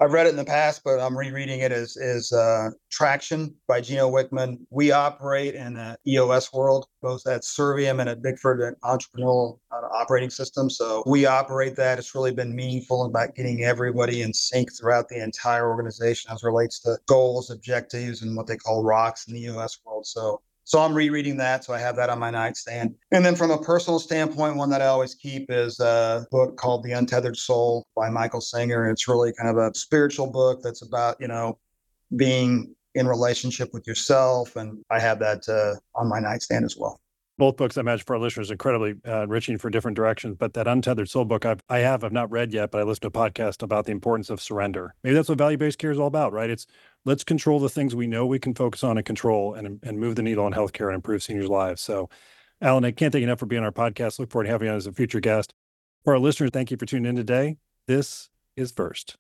I've 0.02 0.14
read 0.14 0.26
it 0.26 0.32
in 0.32 0.36
the 0.36 0.44
past, 0.44 0.84
but 0.84 1.00
I'm 1.00 1.16
rereading 1.16 1.60
it. 1.60 1.72
Is 1.72 1.96
is 1.96 2.34
uh, 2.34 2.72
Traction 2.90 3.54
by 3.68 3.82
Gino 3.82 4.10
Wickman. 4.10 4.58
We 4.72 4.92
operate 4.92 5.54
in 5.54 5.76
the 5.76 5.96
EOS 6.08 6.52
world, 6.52 6.88
both 7.04 7.28
at 7.28 7.42
Serviam 7.42 8.00
and 8.00 8.10
at 8.10 8.24
Bickford, 8.24 8.62
an 8.62 8.76
entrepreneurial 8.84 9.60
uh, 9.72 9.86
operating 9.94 10.32
system. 10.32 10.72
So 10.72 11.04
we 11.06 11.28
operate 11.28 11.76
that. 11.76 12.00
It's 12.00 12.16
really 12.16 12.34
been 12.34 12.56
meaningful 12.56 13.06
about 13.06 13.36
getting 13.36 13.64
everybody 13.64 14.24
in 14.24 14.34
sync 14.34 14.76
throughout 14.76 15.08
the 15.08 15.24
entire 15.24 15.70
organization 15.70 16.32
as 16.32 16.44
relates 16.44 16.80
to 16.80 16.98
goals, 17.06 17.52
objectives, 17.52 18.24
and 18.24 18.36
what 18.36 18.48
they 18.48 18.58
call 18.58 18.84
rocks 18.84 19.28
in 19.28 19.36
the 19.36 19.44
EOS 19.44 19.82
world. 19.86 20.08
So 20.08 20.42
so 20.64 20.80
I'm 20.80 20.94
rereading 20.94 21.38
that. 21.38 21.64
So 21.64 21.74
I 21.74 21.80
have 21.80 21.96
that 21.98 22.10
on 22.10 22.20
my 22.20 22.32
nightstand. 22.32 22.96
And 23.12 23.26
then 23.26 23.36
from 23.36 23.52
a 23.52 23.62
personal 23.62 24.00
standpoint, 24.00 24.56
one 24.56 24.70
that 24.70 24.82
I 24.82 24.88
always 24.88 25.16
keep 25.16 25.52
is 25.52 25.80
a 25.80 26.26
book 26.32 26.58
called 26.58 26.84
The 26.84 26.94
Untethered 26.94 27.38
Soul 27.38 27.86
by 27.96 28.10
Michael 28.10 28.42
Singer. 28.42 28.90
It's 28.90 29.08
really 29.08 29.34
kind 29.34 29.50
of 29.50 29.58
a 29.58 29.74
spiritual 29.76 30.28
book 30.28 30.62
that's 30.62 30.82
about, 30.82 31.18
you 31.20 31.28
know, 31.28 31.58
being 32.16 32.76
in 32.96 33.08
relationship 33.08 33.74
with 33.74 33.88
yourself. 33.88 34.56
And 34.56 34.84
I 34.90 35.00
have 35.00 35.20
that 35.20 35.48
uh, 35.50 35.80
on 36.00 36.08
my 36.08 36.20
nightstand 36.20 36.66
as 36.66 36.78
well 36.78 37.01
both 37.42 37.58
books 37.58 37.76
I 37.76 37.82
imagine 37.82 38.04
for 38.06 38.16
our 38.16 38.22
listeners 38.22 38.52
incredibly 38.52 38.94
uh, 39.08 39.24
enriching 39.24 39.58
for 39.58 39.72
different 39.72 39.96
directions. 39.96 40.36
But 40.38 40.54
that 40.54 40.68
Untethered 40.68 41.10
Soul 41.10 41.26
book 41.26 41.44
I've, 41.44 41.60
I 41.70 41.80
have, 41.80 42.04
I've 42.04 42.12
not 42.12 42.30
read 42.30 42.54
yet, 42.54 42.70
but 42.70 42.80
I 42.80 42.84
listened 42.84 43.02
to 43.12 43.20
a 43.20 43.32
podcast 43.32 43.64
about 43.64 43.86
the 43.86 43.92
importance 43.92 44.30
of 44.30 44.40
surrender. 44.40 44.94
Maybe 45.04 45.16
that's 45.16 45.28
what 45.28 45.40
value 45.40 45.58
based 45.58 45.80
care 45.80 45.90
is 45.90 45.98
all 45.98 46.06
about, 46.06 46.34
right? 46.34 46.52
It's 46.52 46.68
let's 47.04 47.24
control 47.24 47.60
the 47.60 47.68
things 47.68 47.96
we 47.96 48.06
know 48.06 48.28
we 48.28 48.38
can 48.38 48.54
focus 48.54 48.84
on 48.84 48.96
and 48.96 49.04
control 49.04 49.56
and, 49.56 49.80
and 49.82 50.00
move 50.00 50.18
the 50.18 50.22
needle 50.22 50.46
on 50.46 50.54
healthcare 50.54 50.86
and 50.86 50.94
improve 50.94 51.24
seniors' 51.24 51.50
lives. 51.50 51.82
So, 51.82 52.12
Alan, 52.62 52.86
I 52.86 52.92
can't 52.92 53.12
thank 53.12 53.22
you 53.22 53.28
enough 53.28 53.40
for 53.40 53.48
being 53.48 53.64
on 53.64 53.66
our 53.66 53.72
podcast. 53.72 54.20
Look 54.20 54.30
forward 54.30 54.44
to 54.44 54.52
having 54.52 54.68
you 54.68 54.74
on 54.74 54.78
as 54.78 54.86
a 54.86 54.94
future 54.94 55.20
guest. 55.20 55.56
For 56.04 56.14
our 56.14 56.20
listeners, 56.20 56.52
thank 56.54 56.70
you 56.70 56.78
for 56.78 56.86
tuning 56.86 57.10
in 57.10 57.16
today. 57.16 57.58
This 57.88 58.30
is 58.56 58.72
Versed. 58.72 59.18